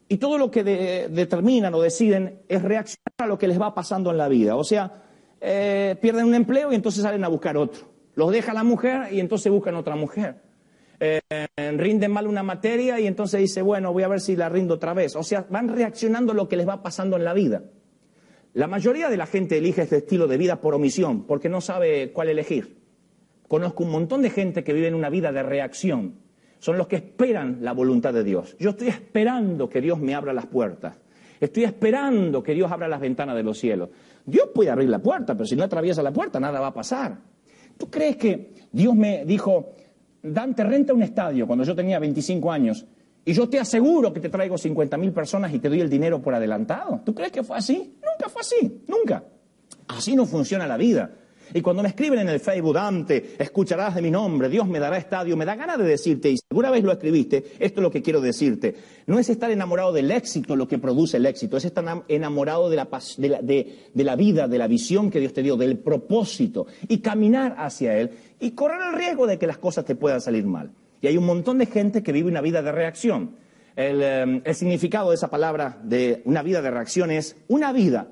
y 0.08 0.18
todo 0.18 0.38
lo 0.38 0.50
que 0.50 0.64
determinan 0.64 1.74
o 1.76 1.82
deciden 1.82 2.40
es 2.48 2.62
reaccionar 2.62 3.14
a 3.18 3.28
lo 3.28 3.38
que 3.38 3.48
les 3.48 3.60
va 3.60 3.76
pasando 3.76 4.10
en 4.10 4.18
la 4.18 4.28
vida. 4.28 4.56
O 4.56 4.64
sea, 4.64 5.04
eh, 5.42 5.98
pierden 6.02 6.26
un 6.26 6.36
empleo 6.36 6.72
y 6.72 6.76
entonces 6.76 7.04
salen 7.04 7.24
a 7.24 7.28
buscar 7.28 7.58
otro. 7.58 7.86
Los 8.16 8.32
deja 8.32 8.54
la 8.54 8.64
mujer 8.64 9.14
y 9.14 9.20
entonces 9.20 9.52
buscan 9.52 9.76
otra 9.76 9.96
mujer. 9.96 10.42
Eh, 11.06 11.20
rinden 11.76 12.12
mal 12.12 12.28
una 12.28 12.44
materia 12.44 12.98
y 12.98 13.08
entonces 13.08 13.42
dice, 13.42 13.62
bueno, 13.62 13.92
voy 13.92 14.04
a 14.04 14.08
ver 14.08 14.22
si 14.22 14.38
la 14.38 14.48
rindo 14.48 14.76
otra 14.76 14.94
vez. 14.94 15.18
O 15.18 15.24
sea, 15.24 15.46
van 15.50 15.68
reaccionando 15.68 16.34
lo 16.34 16.48
que 16.48 16.56
les 16.56 16.66
va 16.66 16.82
pasando 16.82 17.18
en 17.18 17.26
la 17.26 17.34
vida. 17.34 17.64
La 18.54 18.68
mayoría 18.68 19.10
de 19.10 19.18
la 19.18 19.26
gente 19.26 19.58
elige 19.58 19.82
este 19.82 19.98
estilo 19.98 20.28
de 20.28 20.38
vida 20.38 20.62
por 20.62 20.76
omisión, 20.76 21.26
porque 21.26 21.50
no 21.50 21.60
sabe 21.60 22.14
cuál 22.14 22.30
elegir. 22.30 22.78
Conozco 23.50 23.84
un 23.84 23.92
montón 23.92 24.22
de 24.22 24.30
gente 24.30 24.64
que 24.64 24.72
vive 24.72 24.94
una 24.94 25.10
vida 25.10 25.34
de 25.34 25.44
reacción. 25.44 26.20
Son 26.60 26.78
los 26.78 26.88
que 26.88 26.96
esperan 26.96 27.58
la 27.60 27.74
voluntad 27.74 28.14
de 28.14 28.24
Dios. 28.24 28.56
Yo 28.58 28.70
estoy 28.70 28.88
esperando 28.88 29.68
que 29.68 29.82
Dios 29.82 30.00
me 30.00 30.16
abra 30.16 30.32
las 30.32 30.46
puertas. 30.46 30.98
Estoy 31.42 31.66
esperando 31.66 32.42
que 32.42 32.54
Dios 32.54 32.72
abra 32.72 32.88
las 32.88 33.02
ventanas 33.02 33.36
de 33.36 33.44
los 33.44 33.60
cielos. 33.60 33.90
Dios 34.26 34.52
puede 34.56 34.70
abrir 34.70 34.88
la 34.88 35.00
puerta, 35.00 35.34
pero 35.34 35.46
si 35.46 35.58
no 35.58 35.66
atraviesa 35.66 36.02
la 36.02 36.14
puerta, 36.14 36.40
nada 36.40 36.62
va 36.62 36.68
a 36.68 36.74
pasar. 36.74 37.18
¿Tú 37.78 37.90
crees 37.90 38.16
que 38.16 38.54
Dios 38.72 38.96
me 38.96 39.26
dijo, 39.26 39.74
Dante 40.24 40.64
renta 40.64 40.94
un 40.94 41.04
estadio 41.04 41.46
cuando 41.46 41.66
yo 41.66 41.76
tenía 41.76 42.00
25 42.00 42.52
años 42.52 42.86
y 43.26 43.34
yo 43.34 43.48
te 43.50 43.60
aseguro 43.60 44.14
que 44.14 44.22
te 44.22 44.30
traigo 44.30 44.56
50.000 44.56 45.14
personas 45.14 45.54
y 45.54 45.60
te 45.60 45.68
doy 45.68 45.82
el 45.82 45.90
dinero 45.90 46.22
por 46.22 46.34
adelantado. 46.34 47.02
¿Tú 47.06 47.14
crees 47.14 47.32
que 47.32 47.44
fue 47.44 47.58
así? 47.58 47.98
Nunca 48.02 48.30
fue 48.30 48.42
así, 48.42 48.84
nunca. 48.88 49.24
Así 49.88 50.16
no 50.16 50.26
funciona 50.26 50.66
la 50.66 50.78
vida. 50.78 51.12
Y 51.54 51.62
cuando 51.62 51.84
me 51.84 51.90
escriben 51.90 52.20
en 52.20 52.30
el 52.30 52.40
Facebook, 52.40 52.74
Dante, 52.74 53.36
escucharás 53.38 53.96
de 53.96 54.02
mi 54.02 54.10
nombre, 54.10 54.50
Dios 54.50 54.68
me 54.68 54.80
dará 54.80 54.98
estadio, 54.98 55.38
me 55.38 55.46
da 55.46 55.56
ganas 55.56 55.78
de 55.78 55.84
decirte, 55.84 56.30
y 56.32 56.38
si 56.38 56.44
alguna 56.50 56.72
vez 56.72 56.84
lo 56.84 56.92
escribiste, 56.92 57.44
esto 57.60 57.80
es 57.80 57.84
lo 57.84 57.92
que 57.92 58.02
quiero 58.02 58.22
decirte. 58.22 58.76
No 59.06 59.20
es 59.20 59.30
estar 59.30 59.52
enamorado 59.52 59.94
del 59.94 60.10
éxito 60.10 60.56
lo 60.56 60.68
que 60.68 60.80
produce 60.80 61.18
el 61.18 61.26
éxito, 61.26 61.58
es 61.58 61.66
estar 61.66 62.04
enamorado 62.08 62.70
de 62.70 62.76
la, 62.78 62.88
de 63.20 64.04
la 64.04 64.16
vida, 64.16 64.48
de 64.48 64.58
la 64.58 64.68
visión 64.68 65.12
que 65.12 65.20
Dios 65.20 65.34
te 65.34 65.44
dio, 65.44 65.56
del 65.56 65.78
propósito, 65.78 66.66
y 66.88 67.00
caminar 67.00 67.56
hacia 67.60 68.00
Él, 68.00 68.12
y 68.40 68.52
correr 68.52 68.80
el 68.90 68.98
riesgo 68.98 69.28
de 69.28 69.38
que 69.38 69.46
las 69.46 69.60
cosas 69.60 69.86
te 69.86 69.96
puedan 69.96 70.22
salir 70.22 70.46
mal. 70.46 70.72
Y 71.02 71.08
hay 71.08 71.18
un 71.18 71.26
montón 71.26 71.60
de 71.60 71.68
gente 71.68 72.02
que 72.02 72.12
vive 72.12 72.30
una 72.30 72.42
vida 72.42 72.62
de 72.64 72.72
reacción. 72.72 73.36
el, 73.76 74.02
el 74.44 74.56
significado 74.56 75.10
de 75.10 75.16
esa 75.16 75.30
palabra 75.30 75.80
de 75.84 76.22
una 76.26 76.42
vida 76.42 76.62
de 76.62 76.72
reacción 76.72 77.12
es 77.12 77.36
una 77.48 77.74
vida 77.74 78.08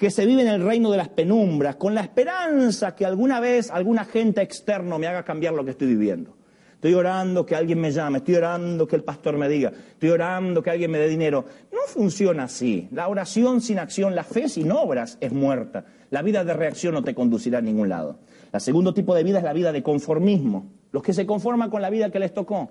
que 0.00 0.10
se 0.10 0.24
vive 0.24 0.40
en 0.40 0.48
el 0.48 0.64
reino 0.64 0.90
de 0.90 0.96
las 0.96 1.10
penumbras, 1.10 1.76
con 1.76 1.94
la 1.94 2.00
esperanza 2.00 2.96
que 2.96 3.04
alguna 3.04 3.38
vez 3.38 3.70
algún 3.70 3.98
agente 3.98 4.40
externo 4.40 4.98
me 4.98 5.06
haga 5.06 5.26
cambiar 5.26 5.52
lo 5.52 5.62
que 5.62 5.72
estoy 5.72 5.88
viviendo. 5.88 6.38
Estoy 6.72 6.94
orando 6.94 7.44
que 7.44 7.54
alguien 7.54 7.78
me 7.78 7.90
llame, 7.90 8.16
estoy 8.16 8.36
orando 8.36 8.88
que 8.88 8.96
el 8.96 9.04
pastor 9.04 9.36
me 9.36 9.46
diga, 9.46 9.70
estoy 9.90 10.08
orando 10.08 10.62
que 10.62 10.70
alguien 10.70 10.90
me 10.90 10.98
dé 10.98 11.06
dinero. 11.06 11.44
No 11.70 11.80
funciona 11.86 12.44
así. 12.44 12.88
La 12.92 13.08
oración 13.08 13.60
sin 13.60 13.78
acción, 13.78 14.14
la 14.14 14.24
fe 14.24 14.48
sin 14.48 14.72
obras 14.72 15.18
es 15.20 15.32
muerta. 15.32 15.84
La 16.08 16.22
vida 16.22 16.44
de 16.44 16.54
reacción 16.54 16.94
no 16.94 17.04
te 17.04 17.14
conducirá 17.14 17.58
a 17.58 17.60
ningún 17.60 17.90
lado. 17.90 18.20
El 18.54 18.60
segundo 18.62 18.94
tipo 18.94 19.14
de 19.14 19.22
vida 19.22 19.36
es 19.36 19.44
la 19.44 19.52
vida 19.52 19.70
de 19.70 19.82
conformismo. 19.82 20.72
Los 20.92 21.02
que 21.02 21.12
se 21.12 21.26
conforman 21.26 21.68
con 21.68 21.82
la 21.82 21.90
vida 21.90 22.08
que 22.08 22.20
les 22.20 22.32
tocó. 22.32 22.70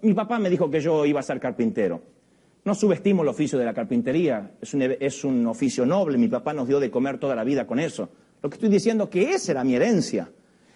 Mi 0.00 0.14
papá 0.14 0.38
me 0.38 0.48
dijo 0.48 0.70
que 0.70 0.80
yo 0.80 1.04
iba 1.04 1.20
a 1.20 1.22
ser 1.22 1.38
carpintero. 1.38 2.00
No 2.64 2.76
subestimo 2.76 3.22
el 3.22 3.28
oficio 3.28 3.58
de 3.58 3.64
la 3.64 3.74
carpintería, 3.74 4.52
es 4.60 5.24
un, 5.24 5.46
oficio 5.48 5.84
noble, 5.84 6.16
mi 6.16 6.28
papá 6.28 6.52
nos 6.52 6.68
dio 6.68 6.78
de 6.78 6.92
comer 6.92 7.18
toda 7.18 7.34
la 7.34 7.42
vida 7.42 7.66
con 7.66 7.80
eso. 7.80 8.08
Lo 8.40 8.48
que 8.48 8.54
estoy 8.54 8.68
diciendo 8.68 9.04
es 9.04 9.10
que 9.10 9.30
esa 9.32 9.52
era 9.52 9.64
mi 9.64 9.74
herencia. 9.74 10.30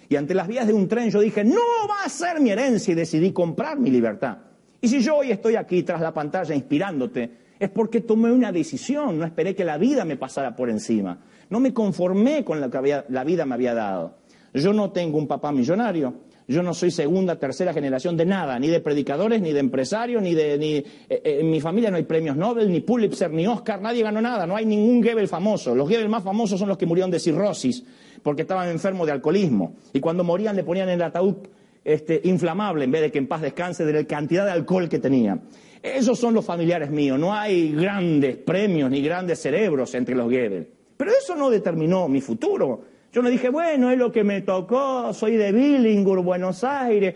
Y 0.09 0.17
ante 0.17 0.35
las 0.35 0.49
vías 0.49 0.67
de 0.67 0.73
un 0.73 0.89
tren 0.89 1.11
yo 1.11 1.21
dije, 1.21 1.45
no 1.45 1.61
va 1.89 2.05
a 2.05 2.09
ser 2.09 2.41
mi 2.41 2.51
herencia 2.51 2.91
y 2.91 2.95
decidí 2.97 3.33
comprar 3.33 3.79
mi 3.79 3.91
libertad. 3.91 4.39
Y 4.81 4.89
si 4.89 5.01
yo 5.01 5.17
hoy 5.17 5.31
estoy 5.31 5.55
aquí 5.55 5.85
tras 5.85 6.01
la 6.01 6.13
pantalla 6.13 6.55
inspirándote, 6.57 7.31
es 7.59 7.71
porque 7.71 8.01
tomé 8.01 8.33
una 8.33 8.51
decisión, 8.51 9.19
no 9.19 9.25
esperé 9.25 9.55
que 9.55 9.65
la 9.65 9.79
vida 9.79 10.05
me 10.05 10.17
pasara 10.17 10.57
por 10.57 10.69
encima. 10.69 11.21
No 11.51 11.61
me 11.61 11.73
conformé 11.73 12.45
con 12.45 12.61
lo 12.61 12.69
que 12.69 13.05
la 13.09 13.25
vida 13.25 13.47
me 13.47 13.55
había 13.55 13.75
dado. 13.75 14.17
Yo 14.53 14.73
no 14.73 14.91
tengo 14.91 15.19
un 15.19 15.29
papá 15.29 15.53
millonario, 15.53 16.15
yo 16.49 16.63
no 16.63 16.75
soy 16.75 16.93
segunda, 16.93 17.37
tercera 17.37 17.73
generación 17.73 18.17
de 18.17 18.25
nada, 18.25 18.59
ni 18.59 18.69
de 18.69 18.81
predicadores, 18.81 19.41
ni 19.41 19.53
de 19.53 19.61
empresarios, 19.61 20.23
ni 20.23 20.35
de... 20.35 20.59
Ni, 20.59 20.75
eh, 20.77 20.85
eh, 21.09 21.39
en 21.41 21.51
mi 21.51 21.61
familia 21.61 21.91
no 21.91 21.97
hay 21.97 22.05
premios 22.05 22.37
Nobel, 22.37 22.71
ni 22.71 22.81
Pulitzer, 22.81 23.33
ni 23.33 23.47
Oscar, 23.47 23.81
nadie 23.81 24.03
ganó 24.03 24.21
nada, 24.21 24.47
no 24.47 24.55
hay 24.55 24.65
ningún 24.65 25.01
Goebbels 25.01 25.29
famoso. 25.29 25.75
Los 25.75 25.89
Goebbels 25.89 26.09
más 26.09 26.23
famosos 26.23 26.59
son 26.59 26.69
los 26.69 26.79
que 26.79 26.87
murieron 26.87 27.11
de 27.11 27.19
cirrosis, 27.19 27.83
porque 28.23 28.43
estaban 28.43 28.69
enfermos 28.69 29.07
de 29.07 29.13
alcoholismo. 29.13 29.75
Y 29.93 29.99
cuando 29.99 30.23
morían 30.23 30.55
le 30.55 30.63
ponían 30.63 30.89
el 30.89 31.03
ataúd 31.03 31.37
este, 31.85 32.21
inflamable 32.25 32.85
en 32.85 32.93
vez 32.93 33.03
de 33.03 33.11
que 33.11 33.19
en 33.19 33.27
paz 33.27 33.43
descanse 33.43 33.85
de 33.85 33.93
la 33.93 34.05
cantidad 34.05 34.45
de 34.45 34.53
alcohol 34.53 34.89
que 34.89 35.01
tenía. 35.01 35.41
Esos 35.83 36.19
son 36.19 36.35
los 36.35 36.45
familiares 36.45 36.91
míos, 36.91 37.19
no 37.19 37.35
hay 37.35 37.73
grandes 37.73 38.37
premios 38.37 38.91
ni 38.91 39.03
grandes 39.03 39.41
cerebros 39.41 39.95
entre 39.95 40.15
los 40.15 40.27
Goebbels. 40.27 40.69
Pero 40.97 41.11
eso 41.11 41.35
no 41.35 41.51
determinó 41.51 42.09
mi 42.09 42.21
futuro. 42.21 42.96
Yo 43.13 43.23
no 43.23 43.31
dije, 43.31 43.49
bueno, 43.49 43.91
es 43.91 43.99
lo 43.99 44.13
que 44.13 44.25
me 44.25 44.43
tocó, 44.43 45.13
soy 45.13 45.37
de 45.37 45.53
Billingur, 45.53 46.23
Buenos 46.23 46.65
Aires. 46.65 47.15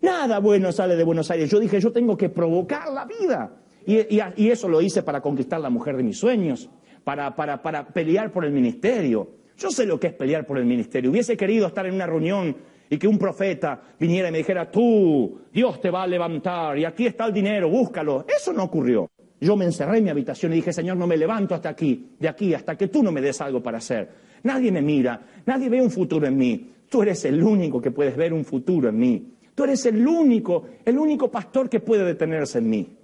Nada 0.00 0.40
bueno 0.40 0.72
sale 0.72 0.96
de 0.96 1.04
Buenos 1.04 1.30
Aires. 1.30 1.50
Yo 1.50 1.60
dije, 1.60 1.80
yo 1.80 1.92
tengo 1.92 2.16
que 2.16 2.28
provocar 2.28 2.92
la 2.92 3.04
vida. 3.04 3.56
Y, 3.86 4.48
eso 4.48 4.68
lo 4.68 4.80
hice 4.80 5.02
para 5.02 5.20
conquistar 5.20 5.60
la 5.60 5.70
mujer 5.70 5.96
de 5.96 6.02
mis 6.02 6.18
sueños, 6.18 6.68
para, 7.04 7.36
para, 7.36 7.62
para 7.62 7.86
pelear 7.86 8.32
por 8.32 8.44
el 8.44 8.52
ministerio. 8.52 9.30
Yo 9.56 9.70
sé 9.70 9.86
lo 9.86 9.98
que 9.98 10.08
es 10.08 10.12
pelear 10.12 10.44
por 10.44 10.58
el 10.58 10.66
ministerio. 10.66 11.10
Hubiese 11.10 11.36
querido 11.36 11.68
estar 11.68 11.86
en 11.86 11.94
una 11.94 12.06
reunión 12.06 12.56
y 12.90 12.98
que 12.98 13.06
un 13.06 13.18
profeta 13.18 13.80
viniera 13.98 14.28
y 14.28 14.32
me 14.32 14.38
dijera, 14.38 14.70
tú, 14.70 15.40
Dios 15.52 15.80
te 15.80 15.90
va 15.90 16.02
a 16.02 16.06
levantar 16.06 16.78
y 16.78 16.84
aquí 16.84 17.06
está 17.06 17.26
el 17.26 17.32
dinero, 17.32 17.68
búscalo. 17.68 18.26
Eso 18.28 18.52
no 18.52 18.64
ocurrió. 18.64 19.08
Yo 19.40 19.56
me 19.56 19.64
encerré 19.66 19.98
en 19.98 20.04
mi 20.04 20.10
habitación 20.10 20.52
y 20.52 20.56
dije, 20.56 20.72
Señor, 20.72 20.96
no 20.96 21.06
me 21.06 21.16
levanto 21.16 21.54
hasta 21.54 21.68
aquí, 21.68 22.16
de 22.18 22.28
aquí, 22.28 22.54
hasta 22.54 22.76
que 22.76 22.88
tú 22.88 23.02
no 23.02 23.12
me 23.12 23.20
des 23.20 23.40
algo 23.40 23.62
para 23.62 23.78
hacer. 23.78 24.08
Nadie 24.42 24.70
me 24.72 24.82
mira, 24.82 25.20
nadie 25.44 25.68
ve 25.68 25.80
un 25.80 25.90
futuro 25.90 26.26
en 26.26 26.36
mí. 26.36 26.70
Tú 26.88 27.02
eres 27.02 27.24
el 27.24 27.42
único 27.42 27.80
que 27.80 27.90
puedes 27.90 28.16
ver 28.16 28.32
un 28.32 28.44
futuro 28.44 28.88
en 28.88 28.98
mí. 28.98 29.32
Tú 29.54 29.64
eres 29.64 29.86
el 29.86 30.06
único, 30.06 30.66
el 30.84 30.98
único 30.98 31.30
pastor 31.30 31.68
que 31.68 31.80
puede 31.80 32.04
detenerse 32.04 32.58
en 32.58 32.70
mí. 32.70 32.96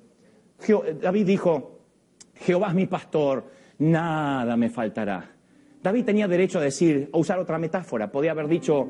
David 1.01 1.27
dijo, 1.27 1.81
Jehová 2.35 2.69
es 2.69 2.75
mi 2.75 2.87
pastor, 2.87 3.45
nada 3.79 4.57
me 4.57 4.69
faltará. 4.69 5.31
David 5.83 6.05
tenía 6.05 6.29
derecho 6.29 6.59
a 6.59 6.63
decir, 6.63 7.11
a 7.13 7.19
usar 7.19 7.39
otra 7.39 7.59
metáfora, 7.59 8.13
podía 8.13 8.31
haber 8.31 8.47
dicho, 8.47 8.89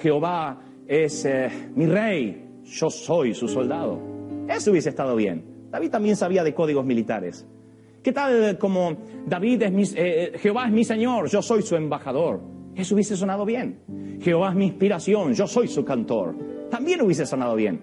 Jehová 0.00 0.60
es 0.88 1.24
eh, 1.24 1.70
mi 1.76 1.86
rey, 1.86 2.62
yo 2.64 2.90
soy 2.90 3.34
su 3.34 3.46
soldado. 3.46 4.00
Eso 4.48 4.72
hubiese 4.72 4.88
estado 4.88 5.14
bien. 5.14 5.44
David 5.70 5.90
también 5.90 6.16
sabía 6.16 6.42
de 6.42 6.54
códigos 6.54 6.84
militares. 6.84 7.46
¿Qué 8.02 8.12
tal 8.12 8.58
como 8.58 8.96
David 9.26 9.62
es 9.62 9.72
mi, 9.72 9.82
eh, 9.84 9.92
eh, 10.34 10.38
Jehová 10.38 10.66
es 10.66 10.72
mi 10.72 10.84
Señor, 10.84 11.28
yo 11.28 11.40
soy 11.40 11.62
su 11.62 11.76
embajador? 11.76 12.40
Eso 12.74 12.94
hubiese 12.96 13.16
sonado 13.16 13.44
bien. 13.44 14.18
Jehová 14.20 14.50
es 14.50 14.56
mi 14.56 14.66
inspiración, 14.66 15.34
yo 15.34 15.46
soy 15.46 15.68
su 15.68 15.84
cantor. 15.84 16.34
También 16.68 17.00
hubiese 17.02 17.26
sonado 17.26 17.54
bien. 17.54 17.80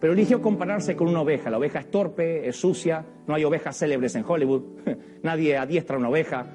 Pero 0.00 0.12
eligió 0.12 0.42
compararse 0.42 0.96
con 0.96 1.08
una 1.08 1.20
oveja. 1.20 1.50
La 1.50 1.58
oveja 1.58 1.78
es 1.78 1.90
torpe, 1.90 2.48
es 2.48 2.56
sucia, 2.56 3.06
no 3.28 3.34
hay 3.34 3.44
ovejas 3.44 3.78
célebres 3.78 4.16
en 4.16 4.24
Hollywood. 4.26 4.62
Nadie 5.22 5.56
adiestra 5.56 5.98
una 5.98 6.08
oveja. 6.08 6.46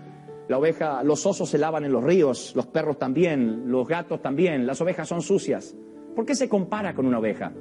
La 0.49 0.57
oveja, 0.57 1.01
los 1.01 1.25
osos 1.25 1.47
se 1.47 1.57
lavan 1.57 1.85
en 1.85 1.93
los 1.93 2.03
ríos, 2.03 2.53
los 2.53 2.67
perros 2.67 2.97
también, 2.97 3.71
los 3.71 3.88
gatos 3.88 4.21
también, 4.21 4.67
las 4.67 4.81
ovejas 4.81 5.07
son 5.07 5.21
sucias. 5.21 5.73
¿Por 6.15 6.25
qué 6.25 6.35
se 6.35 6.49
compara 6.49 6.93
con 6.93 7.05
una 7.05 7.19
oveja? 7.19 7.53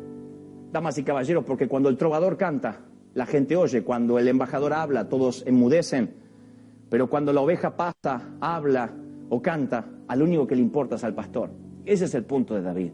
Damas 0.73 0.99
y 0.99 1.05
caballeros, 1.05 1.45
porque 1.45 1.69
cuando 1.69 1.91
el 1.91 1.97
trovador 1.97 2.37
canta, 2.37 2.81
la 3.19 3.27
gente 3.27 3.57
oye, 3.57 3.83
cuando 3.83 4.21
el 4.21 4.29
embajador 4.29 4.73
habla, 4.73 5.09
todos 5.09 5.43
enmudecen, 5.45 6.15
pero 6.89 7.11
cuando 7.11 7.33
la 7.33 7.41
oveja 7.41 7.77
pasa, 7.77 8.37
habla 8.41 8.93
o 9.29 9.43
canta, 9.43 9.87
al 10.07 10.23
único 10.23 10.47
que 10.47 10.55
le 10.55 10.63
importa 10.63 10.95
es 10.95 11.03
al 11.03 11.17
pastor. 11.17 11.51
Ese 11.85 12.05
es 12.05 12.15
el 12.15 12.23
punto 12.23 12.55
de 12.55 12.63
David. 12.63 12.93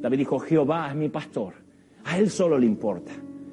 David 0.00 0.18
dijo, 0.18 0.40
Jehová 0.40 0.88
es 0.90 0.96
mi 0.96 1.08
pastor, 1.08 1.54
a 2.02 2.18
él 2.18 2.30
solo 2.30 2.58
le 2.58 2.66
importa. 2.66 3.12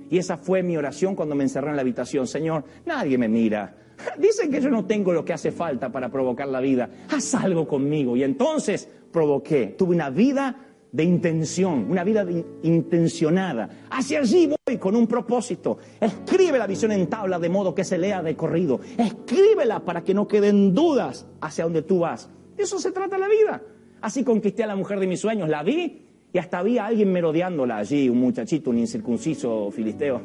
Y 0.09 0.17
esa 0.17 0.37
fue 0.37 0.63
mi 0.63 0.75
oración 0.75 1.13
cuando 1.13 1.35
me 1.35 1.43
encerré 1.43 1.69
en 1.69 1.75
la 1.75 1.83
habitación. 1.83 2.25
Señor, 2.25 2.63
nadie 2.87 3.15
me 3.19 3.27
mira. 3.27 3.75
Dicen 4.17 4.49
que 4.49 4.59
yo 4.59 4.71
no 4.71 4.85
tengo 4.85 5.13
lo 5.13 5.23
que 5.23 5.33
hace 5.33 5.51
falta 5.51 5.91
para 5.91 6.09
provocar 6.09 6.47
la 6.47 6.61
vida. 6.61 6.89
Haz 7.11 7.35
algo 7.35 7.67
conmigo. 7.67 8.17
Y 8.17 8.23
entonces 8.23 8.89
provoqué. 9.11 9.75
Tuve 9.77 9.93
una 9.93 10.09
vida 10.09 10.66
de 10.91 11.03
intención, 11.03 11.89
una 11.89 12.03
vida 12.03 12.25
intencionada. 12.63 13.69
Hacia 13.89 14.19
allí 14.19 14.49
voy 14.65 14.77
con 14.77 14.95
un 14.95 15.07
propósito. 15.07 15.77
Escribe 15.99 16.57
la 16.57 16.67
visión 16.67 16.91
en 16.91 17.07
tabla 17.07 17.39
de 17.39 17.49
modo 17.49 17.75
que 17.75 17.83
se 17.83 17.97
lea 17.97 18.21
de 18.23 18.35
corrido. 18.35 18.79
Escríbela 18.97 19.83
para 19.83 20.03
que 20.03 20.13
no 20.13 20.27
queden 20.27 20.73
dudas 20.73 21.27
hacia 21.41 21.65
donde 21.65 21.81
tú 21.81 21.99
vas. 21.99 22.29
Eso 22.57 22.79
se 22.79 22.91
trata 22.91 23.17
la 23.17 23.27
vida. 23.27 23.61
Así 24.01 24.23
conquisté 24.23 24.63
a 24.63 24.67
la 24.67 24.75
mujer 24.75 24.99
de 24.99 25.07
mis 25.07 25.19
sueños, 25.19 25.49
la 25.49 25.63
vi 25.63 26.07
y 26.31 26.37
hasta 26.37 26.59
había 26.59 26.85
alguien 26.85 27.11
merodeándola 27.11 27.77
allí, 27.77 28.09
un 28.09 28.19
muchachito, 28.19 28.69
un 28.69 28.77
incircunciso 28.77 29.71
filisteo. 29.71 30.21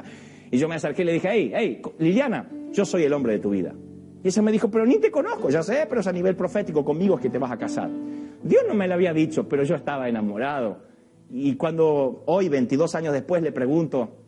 y 0.50 0.58
yo 0.58 0.68
me 0.68 0.74
acerqué 0.74 1.02
y 1.02 1.04
le 1.06 1.12
dije, 1.14 1.28
hey, 1.30 1.52
hey, 1.54 1.82
Liliana, 1.98 2.48
yo 2.72 2.84
soy 2.84 3.04
el 3.04 3.12
hombre 3.12 3.34
de 3.34 3.38
tu 3.38 3.50
vida. 3.50 3.74
Y 4.22 4.28
ella 4.28 4.42
me 4.42 4.52
dijo, 4.52 4.70
pero 4.70 4.86
ni 4.86 4.98
te 4.98 5.10
conozco, 5.10 5.50
ya 5.50 5.62
sé, 5.62 5.86
pero 5.88 6.00
es 6.00 6.06
a 6.06 6.12
nivel 6.12 6.34
profético, 6.34 6.84
conmigo 6.84 7.16
es 7.16 7.20
que 7.20 7.30
te 7.30 7.38
vas 7.38 7.52
a 7.52 7.58
casar. 7.58 7.90
Dios 8.44 8.62
no 8.68 8.74
me 8.74 8.86
lo 8.86 8.94
había 8.94 9.14
dicho, 9.14 9.48
pero 9.48 9.64
yo 9.64 9.74
estaba 9.74 10.08
enamorado. 10.08 10.82
Y 11.30 11.56
cuando 11.56 12.22
hoy, 12.26 12.50
22 12.50 12.94
años 12.94 13.14
después, 13.14 13.42
le 13.42 13.52
pregunto 13.52 14.18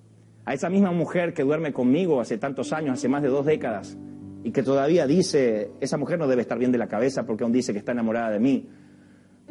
a 0.47 0.55
esa 0.55 0.71
misma 0.71 0.91
mujer 0.91 1.35
que 1.35 1.43
duerme 1.43 1.73
conmigo 1.73 2.21
hace 2.21 2.39
tantos 2.39 2.73
años, 2.73 2.95
hace 2.95 3.09
más 3.09 3.23
de 3.23 3.29
dos 3.29 3.45
décadas, 3.45 3.99
y 4.43 4.53
que 4.53 4.63
todavía 4.63 5.07
dice, 5.07 5.71
esa 5.81 5.99
mujer 5.99 6.19
no 6.19 6.27
debe 6.27 6.43
estar 6.43 6.59
bien 6.59 6.73
de 6.73 6.79
la 6.79 6.89
cabeza 6.89 7.27
porque 7.27 7.45
aún 7.45 7.53
dice 7.53 7.73
que 7.73 7.79
está 7.79 7.93
enamorada 7.93 8.31
de 8.31 8.41
mí. 8.41 8.69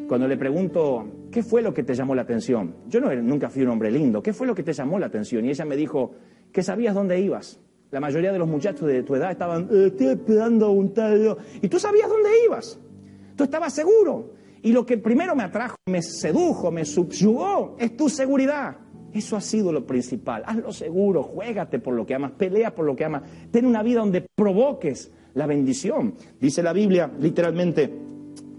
Cuando 0.08 0.28
le 0.28 0.36
pregunto, 0.36 1.06
¿qué 1.32 1.44
fue 1.44 1.62
lo 1.62 1.74
que 1.74 1.84
te 1.84 1.94
llamó 1.94 2.16
la 2.16 2.24
atención? 2.24 2.76
Yo 2.88 3.00
no, 3.00 3.14
nunca 3.16 3.50
fui 3.50 3.62
un 3.62 3.70
hombre 3.70 3.92
lindo, 3.92 4.24
¿qué 4.24 4.34
fue 4.34 4.48
lo 4.48 4.56
que 4.56 4.64
te 4.64 4.74
llamó 4.74 4.98
la 4.98 5.06
atención? 5.06 5.46
Y 5.46 5.50
ella 5.50 5.66
me 5.66 5.76
dijo, 5.76 6.16
que 6.52 6.64
sabías 6.64 6.96
dónde 6.96 7.20
ibas. 7.20 7.60
La 7.92 8.00
mayoría 8.00 8.32
de 8.32 8.40
los 8.40 8.48
muchachos 8.48 8.88
de 8.88 9.04
tu 9.04 9.16
edad 9.16 9.32
estaban, 9.32 9.70
estoy 9.72 10.08
esperando 10.08 10.72
un 10.72 10.94
tal... 10.94 11.38
Y 11.62 11.70
tú 11.70 11.78
sabías 11.78 12.10
dónde 12.10 12.30
ibas. 12.46 12.80
Tú 13.36 13.44
estabas 13.44 13.74
seguro. 13.74 14.34
Y 14.66 14.74
lo 14.74 14.84
que 14.84 14.98
primero 14.98 15.36
me 15.36 15.44
atrajo, 15.44 15.76
me 15.86 16.02
sedujo, 16.02 16.72
me 16.72 16.86
subyugó, 16.86 17.76
es 17.78 17.96
tu 17.96 18.10
seguridad. 18.10 18.76
Eso 19.14 19.36
ha 19.36 19.42
sido 19.42 19.72
lo 19.72 19.86
principal. 19.86 20.42
Hazlo 20.44 20.74
seguro, 20.74 21.22
juégate 21.22 21.78
por 21.78 21.94
lo 21.94 22.04
que 22.04 22.16
amas, 22.16 22.32
pelea 22.32 22.74
por 22.74 22.84
lo 22.84 22.96
que 22.96 23.06
amas. 23.06 23.22
Ten 23.52 23.68
una 23.68 23.84
vida 23.84 24.00
donde 24.00 24.22
provoques 24.22 25.12
la 25.36 25.46
bendición. 25.46 26.16
Dice 26.40 26.64
la 26.64 26.74
Biblia 26.74 27.12
literalmente 27.20 27.94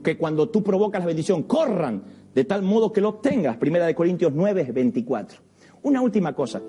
que 0.05 0.17
cuando 0.17 0.49
tú 0.49 0.63
provocas 0.63 1.01
la 1.01 1.09
bendición, 1.09 1.43
corran 1.43 2.05
de 2.33 2.45
tal 2.45 2.63
modo 2.63 2.93
que 2.93 3.01
lo 3.01 3.09
obtengas. 3.09 3.57
Primera 3.57 3.85
de 3.85 3.97
Corintios 3.97 4.33
9, 4.33 4.71
24. 4.73 5.41
Una 5.83 6.03
última 6.03 6.37
cosa. 6.37 6.63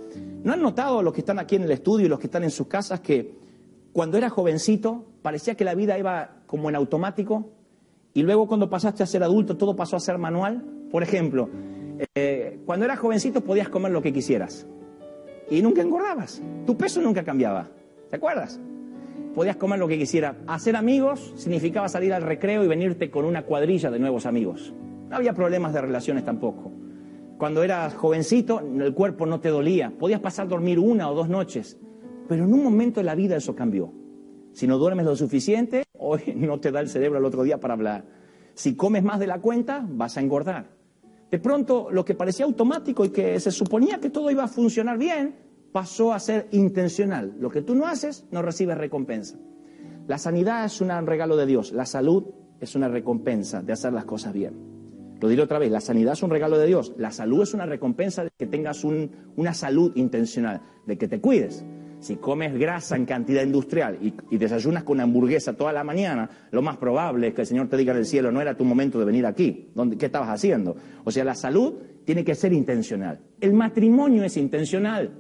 ¿No 0.44 0.52
han 0.52 0.64
notado 0.64 1.04
los 1.04 1.14
que 1.14 1.20
están 1.20 1.38
aquí 1.38 1.58
en 1.58 1.62
el 1.62 1.72
estudio 1.72 2.08
y 2.08 2.10
los 2.10 2.20
que 2.20 2.26
están 2.26 2.44
en 2.44 2.50
sus 2.50 2.66
casas 2.66 3.02
que 3.02 3.36
cuando 3.94 4.18
era 4.18 4.32
jovencito 4.32 5.06
parecía 5.22 5.54
que 5.54 5.64
la 5.64 5.76
vida 5.76 5.96
iba 6.00 6.42
como 6.48 6.70
en 6.70 6.76
automático? 6.76 7.57
Y 8.18 8.24
luego 8.24 8.48
cuando 8.48 8.68
pasaste 8.68 9.04
a 9.04 9.06
ser 9.06 9.22
adulto 9.22 9.58
todo 9.58 9.76
pasó 9.76 9.96
a 9.96 10.00
ser 10.00 10.18
manual. 10.18 10.66
Por 10.90 11.04
ejemplo, 11.04 11.52
eh, 12.16 12.60
cuando 12.66 12.84
eras 12.84 12.98
jovencito 12.98 13.42
podías 13.42 13.70
comer 13.70 13.92
lo 13.92 14.02
que 14.02 14.12
quisieras 14.12 14.66
y 15.52 15.62
nunca 15.62 15.84
engordabas. 15.84 16.42
Tu 16.66 16.76
peso 16.76 17.00
nunca 17.00 17.24
cambiaba. 17.24 17.70
¿Te 18.10 18.16
acuerdas? 18.16 18.60
Podías 19.36 19.58
comer 19.58 19.78
lo 19.78 19.88
que 19.88 20.00
quisieras. 20.00 20.36
Hacer 20.48 20.76
amigos 20.76 21.32
significaba 21.36 21.90
salir 21.90 22.12
al 22.12 22.24
recreo 22.24 22.64
y 22.64 22.68
venirte 22.68 23.12
con 23.12 23.24
una 23.24 23.44
cuadrilla 23.44 23.92
de 23.92 24.00
nuevos 24.00 24.26
amigos. 24.26 24.74
No 25.12 25.16
había 25.16 25.34
problemas 25.34 25.74
de 25.74 25.82
relaciones 25.82 26.26
tampoco. 26.26 26.72
Cuando 27.38 27.62
eras 27.62 27.94
jovencito, 27.94 28.62
el 28.62 28.96
cuerpo 28.96 29.28
no 29.28 29.42
te 29.42 29.50
dolía. 29.50 29.94
Podías 29.96 30.22
pasar 30.22 30.48
a 30.48 30.50
dormir 30.50 30.80
una 30.80 31.08
o 31.12 31.14
dos 31.14 31.30
noches. 31.30 31.78
Pero 32.28 32.46
en 32.46 32.54
un 32.56 32.64
momento 32.64 33.00
de 33.00 33.04
la 33.04 33.14
vida 33.14 33.36
eso 33.36 33.56
cambió. 33.56 33.94
Si 34.58 34.66
no 34.66 34.80
duermes 34.80 35.06
lo 35.06 35.16
suficiente, 35.16 35.84
hoy 36.00 36.34
no 36.36 36.60
te 36.60 36.72
da 36.72 36.80
el 36.80 36.90
cerebro 36.90 37.20
el 37.20 37.26
otro 37.26 37.44
día 37.44 37.60
para 37.60 37.76
hablar. 37.76 38.06
Si 38.56 38.76
comes 38.76 39.04
más 39.04 39.20
de 39.20 39.28
la 39.28 39.40
cuenta, 39.40 39.86
vas 39.88 40.18
a 40.18 40.20
engordar. 40.20 40.72
De 41.30 41.38
pronto, 41.38 41.90
lo 41.92 42.04
que 42.04 42.16
parecía 42.16 42.48
automático 42.48 43.06
y 43.06 43.10
que 43.10 43.40
se 43.40 43.52
suponía 43.52 44.00
que 44.00 44.10
todo 44.10 44.32
iba 44.32 44.46
a 44.46 44.48
funcionar 44.48 44.98
bien, 44.98 45.36
pasó 45.72 46.12
a 46.12 46.20
ser 46.20 46.48
intencional. 46.54 47.36
Lo 47.40 47.52
que 47.52 47.62
tú 47.62 47.76
no 47.76 47.86
haces, 47.86 48.26
no 48.32 48.42
recibes 48.42 48.80
recompensa. 48.80 49.38
La 50.08 50.18
sanidad 50.18 50.66
es 50.66 50.82
un 50.82 50.90
regalo 51.06 51.38
de 51.38 51.46
Dios, 51.46 51.72
la 51.72 51.86
salud 51.86 52.24
es 52.60 52.74
una 52.74 52.88
recompensa 52.88 53.62
de 53.62 53.74
hacer 53.74 53.94
las 53.94 54.06
cosas 54.06 54.34
bien. 54.34 54.56
Lo 55.22 55.28
diré 55.28 55.44
otra 55.44 55.60
vez, 55.60 55.70
la 55.70 55.82
sanidad 55.82 56.14
es 56.14 56.24
un 56.24 56.32
regalo 56.32 56.58
de 56.58 56.66
Dios, 56.66 56.96
la 56.98 57.12
salud 57.12 57.44
es 57.44 57.54
una 57.54 57.68
recompensa 57.68 58.24
de 58.24 58.32
que 58.36 58.48
tengas 58.48 58.84
una 58.84 59.54
salud 59.54 59.92
intencional, 59.94 60.64
de 60.88 60.98
que 60.98 61.08
te 61.08 61.22
cuides. 61.22 61.64
Si 62.00 62.18
comes 62.18 62.58
grasa 62.58 62.96
en 62.96 63.06
cantidad 63.06 63.44
industrial 63.44 63.98
y, 64.02 64.38
desayunas 64.38 64.84
con 64.84 64.98
una 64.98 65.04
hamburguesa 65.04 65.54
toda 65.54 65.74
la 65.74 65.84
mañana, 65.84 66.30
lo 66.52 66.62
más 66.62 66.78
probable 66.78 67.30
es 67.30 67.34
que 67.34 67.42
el 67.42 67.48
Señor 67.48 67.68
te 67.70 67.78
diga 67.78 67.92
en 67.92 68.00
el 68.00 68.06
cielo, 68.06 68.32
no 68.32 68.40
era 68.40 68.56
tu 68.56 68.64
momento 68.64 69.00
de 69.00 69.06
venir 69.06 69.26
aquí. 69.26 69.70
¿Qué 69.98 70.06
estabas 70.06 70.30
haciendo? 70.30 70.76
O 71.04 71.12
sea, 71.12 71.24
la 71.24 71.34
salud 71.34 71.74
tiene 72.06 72.24
que 72.24 72.36
ser 72.36 72.54
intencional. 72.54 73.20
El 73.42 73.54
matrimonio 73.54 74.24
es 74.24 74.38
intencional. 74.38 75.12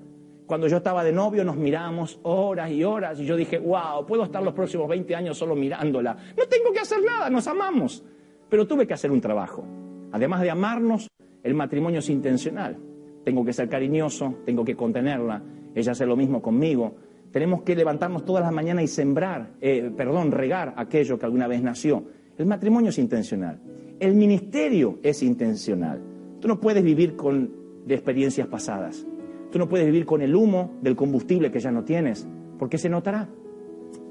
Cuando 0.45 0.67
yo 0.67 0.77
estaba 0.77 1.03
de 1.03 1.11
novio 1.11 1.43
nos 1.43 1.57
mirábamos 1.57 2.19
horas 2.23 2.71
y 2.71 2.83
horas 2.83 3.19
y 3.19 3.25
yo 3.25 3.35
dije, 3.35 3.57
wow, 3.57 4.05
puedo 4.07 4.23
estar 4.23 4.41
los 4.41 4.53
próximos 4.53 4.87
20 4.87 5.15
años 5.15 5.37
solo 5.37 5.55
mirándola. 5.55 6.15
No 6.37 6.45
tengo 6.47 6.71
que 6.71 6.79
hacer 6.79 6.99
nada, 7.03 7.29
nos 7.29 7.47
amamos. 7.47 8.05
Pero 8.49 8.65
tuve 8.65 8.87
que 8.87 8.93
hacer 8.93 9.11
un 9.11 9.19
trabajo. 9.19 9.65
Además 10.11 10.41
de 10.41 10.51
amarnos, 10.51 11.09
el 11.43 11.53
matrimonio 11.53 11.99
es 11.99 12.09
intencional. 12.09 12.77
Tengo 13.25 13.43
que 13.43 13.51
ser 13.51 13.67
cariñoso, 13.67 14.35
tengo 14.45 14.63
que 14.63 14.75
contenerla, 14.75 15.43
ella 15.79 15.91
hace 15.91 16.05
lo 16.05 16.15
mismo 16.15 16.41
conmigo. 16.41 16.95
Tenemos 17.31 17.61
que 17.61 17.75
levantarnos 17.75 18.25
todas 18.25 18.43
las 18.43 18.51
mañanas 18.51 18.83
y 18.83 18.87
sembrar, 18.87 19.51
eh, 19.61 19.91
perdón, 19.95 20.31
regar 20.31 20.73
aquello 20.75 21.19
que 21.19 21.25
alguna 21.25 21.47
vez 21.47 21.61
nació. 21.61 22.03
El 22.37 22.47
matrimonio 22.47 22.89
es 22.89 22.97
intencional. 22.97 23.59
El 23.99 24.15
ministerio 24.15 24.97
es 25.03 25.21
intencional. 25.21 26.01
Tú 26.39 26.47
no 26.47 26.59
puedes 26.59 26.83
vivir 26.83 27.15
con 27.15 27.51
de 27.85 27.95
experiencias 27.95 28.47
pasadas. 28.47 29.05
Tú 29.51 29.59
no 29.59 29.69
puedes 29.69 29.85
vivir 29.85 30.05
con 30.05 30.21
el 30.21 30.35
humo 30.35 30.71
del 30.81 30.95
combustible 30.95 31.51
que 31.51 31.59
ya 31.59 31.71
no 31.71 31.83
tienes, 31.83 32.27
porque 32.59 32.77
se 32.77 32.89
notará. 32.89 33.29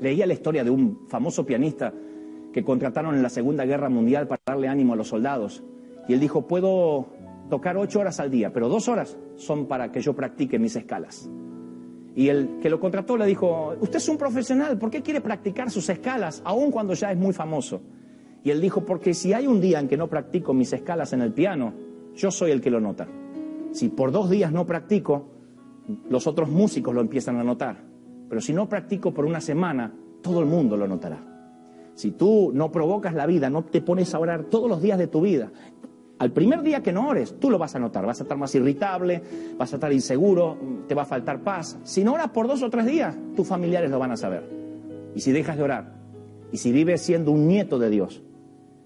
Leía 0.01 0.27
la 0.27 0.33
historia 0.33 0.63
de 0.63 0.71
un 0.71 1.07
famoso 1.09 1.45
pianista 1.45 1.93
que 2.53 2.65
contrataron 2.65 3.15
en 3.15 3.23
la 3.23 3.29
Segunda 3.29 3.65
Guerra 3.65 3.89
Mundial 3.89 4.29
para 4.29 4.41
darle 4.47 4.69
ánimo 4.69 4.95
a 4.95 4.97
los 4.97 5.09
soldados. 5.09 5.63
Y 6.09 6.15
él 6.15 6.21
dijo, 6.21 6.47
puedo 6.47 7.07
tocar 7.51 7.77
ocho 7.77 8.01
horas 8.01 8.19
al 8.19 8.31
día, 8.31 8.53
pero 8.53 8.69
dos 8.69 8.89
horas 8.89 9.19
son 9.37 9.67
para 9.67 9.93
que 9.93 10.01
yo 10.01 10.15
practique 10.15 10.59
mis 10.59 10.77
escalas. 10.77 11.29
Y 12.17 12.31
el 12.31 12.59
que 12.63 12.71
lo 12.71 12.81
contrató 12.81 13.19
le 13.19 13.27
dijo, 13.27 13.75
usted 13.79 13.99
es 13.99 14.09
un 14.09 14.17
profesional, 14.17 14.79
¿por 14.79 14.91
qué 14.91 15.03
quiere 15.03 15.21
practicar 15.21 15.71
sus 15.71 15.87
escalas, 15.91 16.41
aun 16.47 16.71
cuando 16.71 16.95
ya 16.95 17.13
es 17.13 17.19
muy 17.19 17.35
famoso? 17.35 17.83
Y 18.43 18.51
él 18.51 18.61
dijo, 18.61 18.87
porque 18.87 19.13
si 19.13 19.35
hay 19.35 19.47
un 19.47 19.61
día 19.61 19.81
en 19.81 19.87
que 19.87 19.99
no 19.99 20.09
practico 20.09 20.55
mis 20.55 20.73
escalas 20.73 21.13
en 21.13 21.21
el 21.21 21.35
piano, 21.35 21.75
yo 22.15 22.31
soy 22.31 22.53
el 22.53 22.63
que 22.63 22.71
lo 22.71 22.81
nota. 22.81 23.07
Si 23.73 23.91
por 23.91 24.13
dos 24.13 24.31
días 24.31 24.51
no 24.51 24.65
practico, 24.65 25.29
los 26.09 26.27
otros 26.27 26.49
músicos 26.49 26.95
lo 26.95 27.03
empiezan 27.03 27.37
a 27.37 27.45
notar. 27.45 27.85
Pero 28.31 28.41
si 28.41 28.55
no 28.55 28.67
practico 28.67 29.13
por 29.13 29.27
una 29.27 29.43
semana, 29.43 29.93
todo 30.23 30.41
el 30.41 30.47
mundo 30.47 30.79
lo 30.79 30.89
notará. 30.89 31.23
Si 31.95 32.13
tú 32.13 32.51
no 32.55 32.73
provocas 32.73 33.15
la 33.15 33.27
vida, 33.27 33.51
no 33.51 33.65
te 33.65 33.83
pones 33.83 34.15
a 34.15 34.19
orar 34.19 34.45
todos 34.45 34.71
los 34.71 34.81
días 34.81 34.99
de 34.99 35.07
tu 35.07 35.21
vida, 35.21 35.53
al 36.19 36.33
primer 36.33 36.63
día 36.63 36.83
que 36.83 36.93
no 36.93 37.09
ores, 37.09 37.39
tú 37.39 37.51
lo 37.51 37.59
vas 37.59 37.75
a 37.75 37.79
notar, 37.79 38.07
vas 38.07 38.21
a 38.21 38.23
estar 38.23 38.39
más 38.39 38.55
irritable, 38.55 39.23
vas 39.59 39.73
a 39.73 39.77
estar 39.77 39.93
inseguro, 39.93 40.57
te 40.89 40.95
va 40.95 41.03
a 41.03 41.07
faltar 41.07 41.43
paz. 41.43 41.79
Si 41.85 42.03
no 42.05 42.15
oras 42.15 42.31
por 42.31 42.49
dos 42.49 42.63
o 42.63 42.71
tres 42.71 42.87
días, 42.87 43.15
tus 43.35 43.47
familiares 43.47 43.91
lo 43.91 43.99
van 43.99 44.13
a 44.13 44.17
saber. 44.17 44.49
Y 45.15 45.21
si 45.21 45.33
dejas 45.33 45.57
de 45.59 45.63
orar, 45.63 45.95
y 46.53 46.57
si 46.57 46.73
vives 46.73 47.03
siendo 47.03 47.33
un 47.33 47.47
nieto 47.47 47.79
de 47.79 47.91
Dios, 47.91 48.23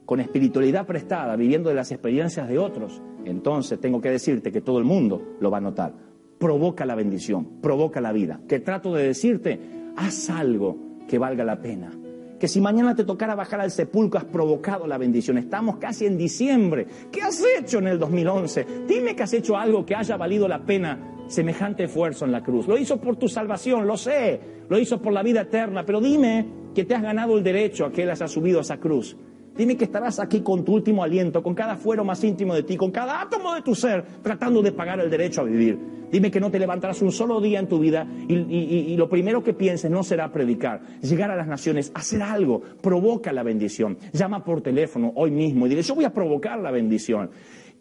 con 0.06 0.18
espiritualidad 0.18 0.86
prestada, 0.86 1.36
viviendo 1.36 1.68
de 1.68 1.76
las 1.76 1.92
experiencias 1.92 2.48
de 2.48 2.58
otros, 2.58 3.00
entonces 3.24 3.78
tengo 3.78 4.00
que 4.00 4.10
decirte 4.10 4.50
que 4.50 4.60
todo 4.60 4.78
el 4.78 4.84
mundo 4.84 5.36
lo 5.38 5.52
va 5.52 5.58
a 5.58 5.60
notar. 5.60 5.94
Provoca 6.38 6.84
la 6.84 6.96
bendición, 6.96 7.60
provoca 7.60 8.00
la 8.00 8.10
vida. 8.10 8.40
Que 8.48 8.58
trato 8.58 8.92
de 8.92 9.04
decirte, 9.04 9.60
haz 9.96 10.30
algo 10.30 10.76
que 11.06 11.18
valga 11.18 11.44
la 11.44 11.60
pena. 11.60 11.92
Que 12.40 12.48
si 12.48 12.58
mañana 12.58 12.94
te 12.94 13.04
tocara 13.04 13.34
bajar 13.34 13.60
al 13.60 13.70
sepulcro 13.70 14.18
has 14.18 14.24
provocado 14.24 14.86
la 14.86 14.96
bendición. 14.96 15.36
Estamos 15.36 15.76
casi 15.76 16.06
en 16.06 16.16
diciembre. 16.16 16.86
¿Qué 17.12 17.20
has 17.20 17.44
hecho 17.58 17.80
en 17.80 17.88
el 17.88 17.98
2011? 17.98 18.66
Dime 18.88 19.14
que 19.14 19.22
has 19.22 19.32
hecho 19.34 19.58
algo 19.58 19.84
que 19.84 19.94
haya 19.94 20.16
valido 20.16 20.48
la 20.48 20.64
pena 20.64 21.16
semejante 21.28 21.84
esfuerzo 21.84 22.24
en 22.24 22.32
la 22.32 22.42
cruz. 22.42 22.66
Lo 22.66 22.78
hizo 22.78 22.98
por 22.98 23.16
tu 23.16 23.28
salvación, 23.28 23.86
lo 23.86 23.98
sé. 23.98 24.40
Lo 24.70 24.78
hizo 24.78 25.02
por 25.02 25.12
la 25.12 25.22
vida 25.22 25.42
eterna. 25.42 25.84
Pero 25.84 26.00
dime 26.00 26.46
que 26.74 26.86
te 26.86 26.94
has 26.94 27.02
ganado 27.02 27.36
el 27.36 27.44
derecho 27.44 27.84
a 27.84 27.92
que 27.92 28.04
Él 28.04 28.10
haya 28.10 28.26
subido 28.26 28.58
a 28.58 28.62
esa 28.62 28.78
cruz. 28.78 29.18
Dime 29.60 29.76
que 29.76 29.84
estarás 29.84 30.18
aquí 30.20 30.40
con 30.40 30.64
tu 30.64 30.72
último 30.72 31.04
aliento, 31.04 31.42
con 31.42 31.54
cada 31.54 31.76
fuero 31.76 32.02
más 32.02 32.24
íntimo 32.24 32.54
de 32.54 32.62
ti, 32.62 32.78
con 32.78 32.90
cada 32.90 33.20
átomo 33.20 33.54
de 33.54 33.60
tu 33.60 33.74
ser, 33.74 34.02
tratando 34.22 34.62
de 34.62 34.72
pagar 34.72 35.00
el 35.00 35.10
derecho 35.10 35.42
a 35.42 35.44
vivir. 35.44 35.78
Dime 36.10 36.30
que 36.30 36.40
no 36.40 36.50
te 36.50 36.58
levantarás 36.58 37.02
un 37.02 37.12
solo 37.12 37.42
día 37.42 37.58
en 37.58 37.68
tu 37.68 37.78
vida 37.78 38.06
y, 38.26 38.96
lo 38.96 39.10
primero 39.10 39.44
que 39.44 39.52
pienses 39.52 39.90
no 39.90 40.02
será 40.02 40.32
predicar, 40.32 40.80
llegar 41.02 41.30
a 41.30 41.36
las 41.36 41.46
naciones, 41.46 41.92
hacer 41.94 42.22
algo, 42.22 42.62
provoca 42.80 43.34
la 43.34 43.42
bendición. 43.42 43.98
Llama 44.14 44.42
por 44.42 44.62
teléfono 44.62 45.12
hoy 45.14 45.30
mismo 45.30 45.66
y 45.66 45.68
dile, 45.68 45.82
yo 45.82 45.94
voy 45.94 46.06
a 46.06 46.14
provocar 46.14 46.58
la 46.58 46.70
bendición. 46.70 47.28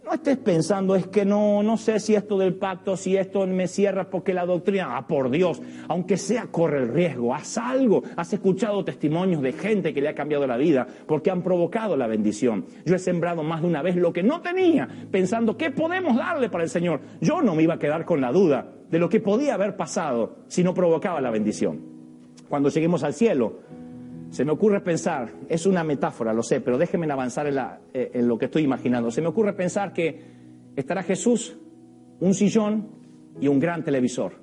No 0.09 0.15
estés 0.15 0.37
pensando, 0.39 0.95
es 0.95 1.05
que 1.05 1.23
no, 1.23 1.61
no 1.61 1.77
sé 1.77 1.99
si 1.99 2.15
esto 2.15 2.35
del 2.39 2.55
pacto, 2.55 2.97
si 2.97 3.15
esto 3.15 3.45
me 3.45 3.67
cierra 3.67 4.09
porque 4.09 4.33
la 4.33 4.43
doctrina, 4.43 4.97
ah, 4.97 5.05
por 5.05 5.29
Dios, 5.29 5.61
aunque 5.87 6.17
sea, 6.17 6.47
corre 6.47 6.79
el 6.79 6.87
riesgo, 6.87 7.35
haz 7.35 7.59
algo. 7.59 8.01
Has 8.15 8.33
escuchado 8.33 8.83
testimonios 8.83 9.43
de 9.43 9.53
gente 9.53 9.93
que 9.93 10.01
le 10.01 10.09
ha 10.09 10.15
cambiado 10.15 10.47
la 10.47 10.57
vida 10.57 10.87
porque 11.05 11.29
han 11.29 11.43
provocado 11.43 11.95
la 11.95 12.07
bendición. 12.07 12.65
Yo 12.85 12.95
he 12.95 12.99
sembrado 12.99 13.43
más 13.43 13.61
de 13.61 13.67
una 13.67 13.83
vez 13.83 13.97
lo 13.97 14.11
que 14.11 14.23
no 14.23 14.41
tenía, 14.41 14.89
pensando, 15.11 15.55
¿qué 15.55 15.69
podemos 15.69 16.17
darle 16.17 16.49
para 16.49 16.63
el 16.63 16.71
Señor? 16.71 17.01
Yo 17.21 17.43
no 17.43 17.53
me 17.53 17.61
iba 17.61 17.75
a 17.75 17.79
quedar 17.79 18.03
con 18.03 18.19
la 18.19 18.31
duda 18.31 18.65
de 18.89 18.97
lo 18.97 19.09
que 19.09 19.19
podía 19.19 19.53
haber 19.53 19.77
pasado 19.77 20.37
si 20.47 20.63
no 20.63 20.73
provocaba 20.73 21.21
la 21.21 21.29
bendición. 21.29 21.81
Cuando 22.49 22.69
lleguemos 22.69 23.03
al 23.03 23.13
cielo, 23.13 23.59
se 24.29 24.45
me 24.45 24.51
ocurre 24.51 24.81
pensar, 24.81 25.33
es 25.47 25.65
una 25.65 25.83
metáfora, 25.83 26.33
lo 26.33 26.43
sé, 26.43 26.61
pero 26.61 26.77
déjenme 26.77 27.11
avanzar 27.11 27.47
eh, 27.93 28.11
en, 28.13 28.27
lo 28.27 28.37
que 28.37 28.45
estoy 28.45 28.63
imaginando. 28.63 29.09
Se 29.09 29.21
me 29.21 29.27
ocurre 29.27 29.53
pensar 29.53 29.91
que 29.91 30.21
estará 30.75 31.01
Jesús, 31.01 31.57
un 32.19 32.33
sillón 32.33 32.89
y 33.41 33.47
un 33.47 33.59
gran 33.59 33.83
televisor. 33.83 34.33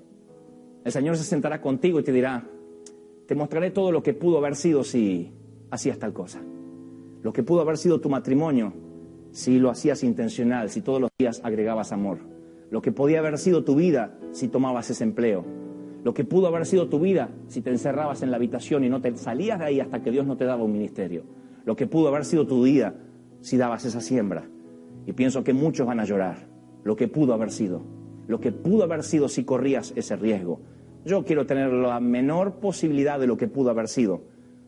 El 0.84 0.90
Señor 0.90 1.16
se 1.16 1.24
sentará 1.24 1.60
contigo 1.60 2.00
y 2.00 2.02
te 2.02 2.12
dirá, 2.12 2.44
te 3.26 3.34
mostraré 3.34 3.70
todo 3.70 3.92
lo 3.92 4.02
que 4.02 4.12
pudo 4.12 4.38
haber 4.38 4.56
sido 4.56 4.82
si 4.82 5.32
hacías 5.70 5.98
tal 5.98 6.12
cosa. 6.12 6.40
Lo 7.22 7.32
que 7.32 7.44
pudo 7.44 7.60
haber 7.60 7.76
sido 7.76 8.00
tu 8.00 8.08
matrimonio 8.08 8.72
si 9.30 9.58
lo 9.58 9.70
hacías 9.70 10.02
intencional, 10.02 10.70
si 10.70 10.80
todos 10.80 11.00
los 11.00 11.10
días 11.18 11.40
agregabas 11.44 11.92
amor. 11.92 12.18
Lo 12.70 12.82
que 12.82 12.90
podía 12.90 13.20
haber 13.20 13.38
sido 13.38 13.62
tu 13.62 13.76
vida 13.76 14.18
si 14.32 14.48
tomabas 14.48 14.90
ese 14.90 15.04
empleo 15.04 15.65
lo 16.06 16.14
que 16.14 16.22
pudo 16.22 16.46
haber 16.46 16.66
sido 16.66 16.88
tu 16.88 17.00
vida 17.00 17.30
si 17.48 17.62
te 17.62 17.70
encerrabas 17.70 18.22
en 18.22 18.30
la 18.30 18.36
habitación 18.36 18.84
y 18.84 18.88
no 18.88 19.00
te 19.00 19.16
salías 19.16 19.58
de 19.58 19.64
ahí 19.64 19.80
hasta 19.80 20.04
que 20.04 20.12
Dios 20.12 20.24
no 20.24 20.36
te 20.36 20.44
daba 20.44 20.62
un 20.62 20.70
ministerio, 20.70 21.24
lo 21.64 21.74
que 21.74 21.88
pudo 21.88 22.06
haber 22.06 22.24
sido 22.24 22.46
tu 22.46 22.62
vida 22.62 22.94
si 23.40 23.56
dabas 23.56 23.84
esa 23.84 24.00
siembra. 24.00 24.48
Y 25.04 25.14
pienso 25.14 25.42
que 25.42 25.52
muchos 25.52 25.84
van 25.84 25.98
a 25.98 26.04
llorar, 26.04 26.46
lo 26.84 26.94
que 26.94 27.08
pudo 27.08 27.34
haber 27.34 27.50
sido, 27.50 27.82
lo 28.28 28.38
que 28.38 28.52
pudo 28.52 28.84
haber 28.84 29.02
sido 29.02 29.28
si 29.28 29.42
corrías 29.42 29.92
ese 29.96 30.14
riesgo. 30.14 30.60
Yo 31.04 31.24
quiero 31.24 31.44
tener 31.44 31.72
la 31.72 31.98
menor 31.98 32.60
posibilidad 32.60 33.18
de 33.18 33.26
lo 33.26 33.36
que 33.36 33.48
pudo 33.48 33.70
haber 33.70 33.88
sido. 33.88 34.22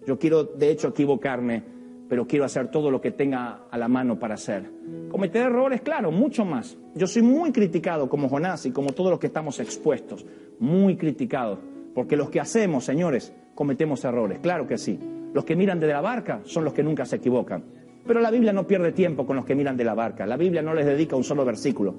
Yo 0.08 0.18
quiero, 0.18 0.42
de 0.42 0.72
hecho, 0.72 0.88
equivocarme, 0.88 1.62
pero 2.08 2.26
quiero 2.26 2.44
hacer 2.44 2.70
todo 2.70 2.90
lo 2.90 3.00
que 3.00 3.10
tenga 3.10 3.66
a 3.70 3.78
la 3.78 3.88
mano 3.88 4.18
para 4.18 4.34
hacer. 4.34 4.70
Cometer 5.10 5.46
errores, 5.46 5.80
claro, 5.82 6.10
mucho 6.10 6.44
más. 6.44 6.76
Yo 6.94 7.06
soy 7.06 7.22
muy 7.22 7.52
criticado 7.52 8.08
como 8.08 8.28
Jonás 8.28 8.66
y 8.66 8.70
como 8.70 8.92
todos 8.92 9.10
los 9.10 9.18
que 9.18 9.26
estamos 9.26 9.60
expuestos 9.60 10.24
muy 10.58 10.96
criticado, 10.96 11.58
porque 11.94 12.16
los 12.16 12.30
que 12.30 12.40
hacemos, 12.40 12.84
señores, 12.84 13.32
cometemos 13.54 14.04
errores, 14.04 14.38
claro 14.40 14.66
que 14.66 14.78
sí. 14.78 14.98
Los 15.34 15.44
que 15.44 15.56
miran 15.56 15.80
desde 15.80 15.92
la 15.92 16.00
barca 16.00 16.40
son 16.44 16.64
los 16.64 16.72
que 16.72 16.82
nunca 16.82 17.04
se 17.04 17.16
equivocan. 17.16 17.64
Pero 18.06 18.20
la 18.20 18.30
Biblia 18.30 18.52
no 18.52 18.66
pierde 18.66 18.92
tiempo 18.92 19.26
con 19.26 19.36
los 19.36 19.44
que 19.44 19.54
miran 19.54 19.76
de 19.76 19.84
la 19.84 19.94
barca. 19.94 20.26
La 20.26 20.38
Biblia 20.38 20.62
no 20.62 20.72
les 20.72 20.86
dedica 20.86 21.14
un 21.14 21.24
solo 21.24 21.44
versículo. 21.44 21.94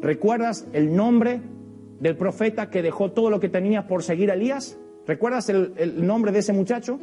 ¿Recuerdas 0.00 0.66
el 0.72 0.94
nombre 0.94 1.40
del 2.00 2.16
profeta 2.16 2.68
que 2.68 2.82
dejó 2.82 3.12
todo 3.12 3.30
lo 3.30 3.38
que 3.38 3.48
tenía 3.48 3.86
por 3.86 4.02
seguir 4.02 4.30
a 4.30 4.34
Elías? 4.34 4.78
¿Recuerdas 5.06 5.48
el, 5.48 6.04
nombre 6.04 6.32
de 6.32 6.40
ese 6.40 6.52
muchacho? 6.52 6.98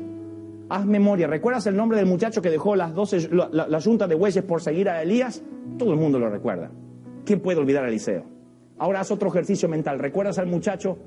Haz 0.73 0.87
memoria. 0.87 1.27
¿Recuerdas 1.27 1.67
el 1.67 1.77
nombre 1.77 1.99
del 1.99 2.07
muchacho 2.07 2.41
que 2.41 2.49
dejó 2.49 2.75
las 2.75 2.95
doce, 2.95 3.29
la, 3.31 3.47
la, 3.51 4.07
de 4.07 4.15
bueyes 4.15 4.43
por 4.43 4.59
seguir 4.59 4.89
a 4.89 5.03
Elías? 5.03 5.43
Todo 5.77 5.93
el 5.93 5.99
mundo 5.99 6.17
lo 6.17 6.31
recuerda. 6.31 6.71
¿Quién 7.23 7.41
puede 7.41 7.59
olvidar 7.59 7.83
a 7.83 7.89
Eliseo? 7.89 8.23
Ahora 8.79 9.01
haz 9.01 9.11
otro 9.11 9.29
ejercicio 9.29 9.69
mental. 9.69 9.99
¿Recuerdas 9.99 10.39
al 10.39 10.47
muchacho 10.47 10.97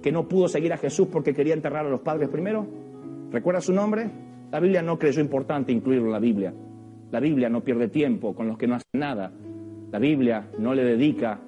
que 0.00 0.10
no 0.10 0.26
pudo 0.26 0.48
seguir 0.48 0.72
a 0.72 0.78
Jesús 0.78 1.08
porque 1.12 1.34
quería 1.34 1.52
enterrar 1.52 1.84
a 1.84 1.90
los 1.90 2.00
padres 2.00 2.30
primero? 2.30 2.66
¿Recuerdas 3.30 3.66
su 3.66 3.74
nombre? 3.74 4.10
La 4.50 4.58
Biblia 4.58 4.80
no 4.80 4.98
creyó 4.98 5.20
importante 5.20 5.70
incluirlo 5.70 6.06
en 6.06 6.12
la 6.12 6.18
Biblia. 6.18 6.54
La 7.10 7.20
Biblia 7.20 7.50
no 7.50 7.62
pierde 7.62 7.88
tiempo 7.88 8.34
con 8.34 8.48
los 8.48 8.56
que 8.56 8.68
no 8.68 8.76
hacen 8.76 9.00
nada. 9.00 9.30
La 9.92 9.98
Biblia 9.98 10.48
no 10.58 10.72
le 10.72 10.82
dedica 10.82 11.38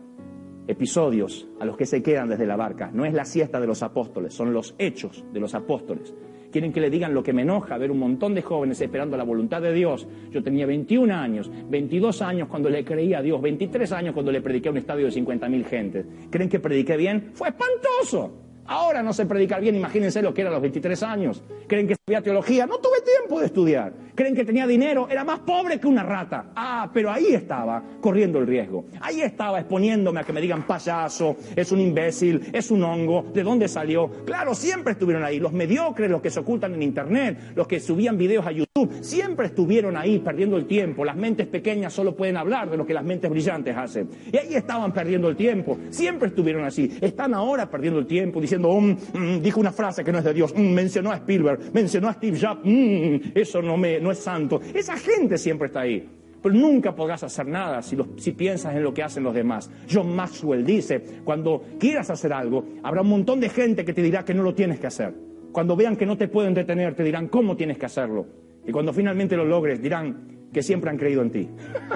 episodios 0.66 1.48
a 1.58 1.64
los 1.64 1.78
que 1.78 1.86
se 1.86 2.02
quedan 2.02 2.28
desde 2.28 2.44
la 2.44 2.56
barca. 2.56 2.90
No 2.92 3.06
es 3.06 3.14
la 3.14 3.24
siesta 3.24 3.58
de 3.60 3.66
los 3.66 3.82
apóstoles, 3.82 4.34
son 4.34 4.52
los 4.52 4.74
hechos 4.76 5.24
de 5.32 5.40
los 5.40 5.54
apóstoles. 5.54 6.14
Quieren 6.52 6.70
que 6.70 6.82
le 6.82 6.90
digan 6.90 7.14
lo 7.14 7.22
que 7.22 7.32
me 7.32 7.42
enoja, 7.42 7.78
ver 7.78 7.90
un 7.90 7.98
montón 7.98 8.34
de 8.34 8.42
jóvenes 8.42 8.78
esperando 8.80 9.16
la 9.16 9.24
voluntad 9.24 9.62
de 9.62 9.72
Dios. 9.72 10.06
Yo 10.30 10.42
tenía 10.42 10.66
21 10.66 11.12
años, 11.14 11.50
22 11.70 12.20
años 12.20 12.48
cuando 12.48 12.68
le 12.68 12.84
creí 12.84 13.14
a 13.14 13.22
Dios, 13.22 13.40
23 13.40 13.90
años 13.92 14.12
cuando 14.12 14.30
le 14.30 14.42
prediqué 14.42 14.68
a 14.68 14.72
un 14.72 14.76
estadio 14.76 15.06
de 15.06 15.12
50.000 15.12 15.64
gente. 15.64 16.04
¿Creen 16.30 16.50
que 16.50 16.60
prediqué 16.60 16.98
bien? 16.98 17.30
Fue 17.32 17.48
espantoso. 17.48 18.34
Ahora 18.66 19.02
no 19.02 19.12
sé 19.12 19.26
predicar 19.26 19.60
bien, 19.60 19.74
imagínense 19.74 20.22
lo 20.22 20.32
que 20.32 20.42
era 20.42 20.50
a 20.50 20.52
los 20.52 20.62
23 20.62 21.02
años. 21.02 21.42
¿Creen 21.66 21.88
que 21.88 21.96
sabía 22.06 22.22
teología? 22.22 22.66
No 22.66 22.78
tuve 22.78 22.98
tiempo 23.00 23.40
de 23.40 23.46
estudiar. 23.46 23.94
¿Creen 24.22 24.36
que 24.36 24.44
tenía 24.44 24.68
dinero? 24.68 25.08
Era 25.10 25.24
más 25.24 25.40
pobre 25.40 25.80
que 25.80 25.88
una 25.88 26.04
rata. 26.04 26.52
Ah, 26.54 26.88
pero 26.94 27.10
ahí 27.10 27.34
estaba, 27.34 27.82
corriendo 28.00 28.38
el 28.38 28.46
riesgo. 28.46 28.84
Ahí 29.00 29.20
estaba 29.20 29.58
exponiéndome 29.58 30.20
a 30.20 30.22
que 30.22 30.32
me 30.32 30.40
digan 30.40 30.64
payaso, 30.64 31.34
es 31.56 31.72
un 31.72 31.80
imbécil, 31.80 32.40
es 32.52 32.70
un 32.70 32.84
hongo, 32.84 33.24
¿de 33.34 33.42
dónde 33.42 33.66
salió? 33.66 34.08
Claro, 34.24 34.54
siempre 34.54 34.92
estuvieron 34.92 35.24
ahí. 35.24 35.40
Los 35.40 35.52
mediocres, 35.52 36.08
los 36.08 36.22
que 36.22 36.30
se 36.30 36.38
ocultan 36.38 36.72
en 36.74 36.84
Internet, 36.84 37.36
los 37.56 37.66
que 37.66 37.80
subían 37.80 38.16
videos 38.16 38.46
a 38.46 38.52
YouTube, 38.52 38.92
siempre 39.00 39.46
estuvieron 39.46 39.96
ahí 39.96 40.20
perdiendo 40.20 40.56
el 40.56 40.66
tiempo. 40.66 41.04
Las 41.04 41.16
mentes 41.16 41.48
pequeñas 41.48 41.92
solo 41.92 42.14
pueden 42.14 42.36
hablar 42.36 42.70
de 42.70 42.76
lo 42.76 42.86
que 42.86 42.94
las 42.94 43.02
mentes 43.02 43.28
brillantes 43.28 43.76
hacen. 43.76 44.08
Y 44.32 44.36
ahí 44.36 44.54
estaban 44.54 44.92
perdiendo 44.92 45.28
el 45.28 45.34
tiempo. 45.34 45.78
Siempre 45.90 46.28
estuvieron 46.28 46.62
así. 46.62 46.96
Están 47.00 47.34
ahora 47.34 47.68
perdiendo 47.68 47.98
el 47.98 48.06
tiempo 48.06 48.40
diciendo, 48.40 48.70
mm, 48.70 49.40
dijo 49.42 49.58
una 49.58 49.72
frase 49.72 50.04
que 50.04 50.12
no 50.12 50.18
es 50.18 50.24
de 50.24 50.32
Dios, 50.32 50.54
mm, 50.56 50.60
mencionó 50.60 51.10
a 51.10 51.16
Spielberg, 51.16 51.72
mencionó 51.72 52.08
a 52.08 52.12
Steve 52.12 52.38
Jobs, 52.40 52.60
mm, 52.62 53.32
eso 53.34 53.60
no, 53.60 53.76
me, 53.76 54.11
es 54.12 54.18
santo. 54.18 54.60
Esa 54.74 54.96
gente 54.96 55.38
siempre 55.38 55.66
está 55.66 55.80
ahí. 55.80 56.08
Pero 56.42 56.54
nunca 56.54 56.94
podrás 56.94 57.22
hacer 57.22 57.46
nada 57.46 57.82
si, 57.82 57.96
si, 58.16 58.32
piensas 58.32 58.74
en 58.74 58.82
lo 58.82 58.92
que 58.92 59.02
hacen 59.02 59.22
los 59.22 59.34
demás. 59.34 59.70
John 59.90 60.14
Maxwell 60.14 60.64
dice, 60.64 61.00
cuando 61.24 61.62
quieras 61.78 62.10
hacer 62.10 62.32
algo, 62.32 62.64
habrá 62.82 63.02
un 63.02 63.08
montón 63.08 63.38
de 63.38 63.48
gente 63.48 63.84
que 63.84 63.92
te 63.92 64.02
dirá 64.02 64.24
que 64.24 64.34
no 64.34 64.42
lo 64.42 64.52
tienes 64.52 64.80
que 64.80 64.88
hacer. 64.88 65.14
Cuando 65.52 65.76
vean 65.76 65.96
que 65.96 66.06
no 66.06 66.16
te 66.16 66.28
pueden 66.28 66.54
detener, 66.54 66.94
te 66.94 67.04
dirán 67.04 67.28
cómo 67.28 67.56
tienes 67.56 67.78
que 67.78 67.86
hacerlo. 67.86 68.26
Y 68.66 68.72
cuando 68.72 68.92
finalmente 68.92 69.36
lo 69.36 69.44
logres, 69.44 69.80
dirán 69.80 70.48
que 70.52 70.62
siempre 70.62 70.90
han 70.90 70.96
creído 70.96 71.22
en 71.22 71.30
ti. 71.30 71.48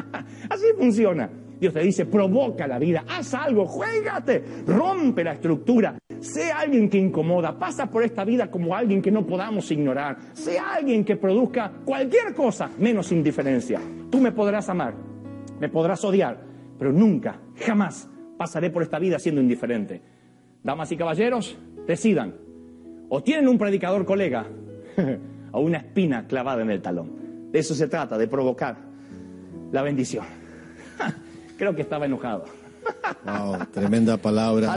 Así 0.48 0.66
funciona. 0.78 1.28
Dios 1.58 1.72
te 1.72 1.80
dice, 1.80 2.06
provoca 2.06 2.66
la 2.66 2.78
vida, 2.78 3.04
haz 3.08 3.32
algo, 3.34 3.66
juégate, 3.66 4.44
rompe 4.66 5.24
la 5.24 5.32
estructura, 5.32 5.98
sé 6.20 6.52
alguien 6.52 6.90
que 6.90 6.98
incomoda, 6.98 7.58
pasa 7.58 7.86
por 7.86 8.02
esta 8.02 8.24
vida 8.24 8.50
como 8.50 8.74
alguien 8.74 9.00
que 9.00 9.10
no 9.10 9.26
podamos 9.26 9.70
ignorar, 9.70 10.18
sé 10.34 10.58
alguien 10.58 11.04
que 11.04 11.16
produzca 11.16 11.72
cualquier 11.84 12.34
cosa 12.34 12.70
menos 12.78 13.10
indiferencia. 13.12 13.80
Tú 14.10 14.20
me 14.20 14.32
podrás 14.32 14.68
amar, 14.68 14.94
me 15.58 15.68
podrás 15.68 16.04
odiar, 16.04 16.42
pero 16.78 16.92
nunca, 16.92 17.40
jamás 17.56 18.08
pasaré 18.36 18.70
por 18.70 18.82
esta 18.82 18.98
vida 18.98 19.18
siendo 19.18 19.40
indiferente. 19.40 20.02
Damas 20.62 20.92
y 20.92 20.96
caballeros, 20.96 21.56
decidan, 21.86 22.34
o 23.08 23.22
tienen 23.22 23.48
un 23.48 23.56
predicador 23.56 24.04
colega 24.04 24.46
o 25.52 25.60
una 25.60 25.78
espina 25.78 26.26
clavada 26.26 26.62
en 26.62 26.70
el 26.70 26.82
talón. 26.82 27.50
De 27.50 27.60
eso 27.60 27.74
se 27.74 27.88
trata, 27.88 28.18
de 28.18 28.28
provocar 28.28 28.76
la 29.72 29.82
bendición. 29.82 30.26
Creo 31.56 31.74
que 31.74 31.82
estaba 31.82 32.06
enojado. 32.06 32.44
Wow, 33.24 33.66
tremenda 33.72 34.16
palabra. 34.16 34.68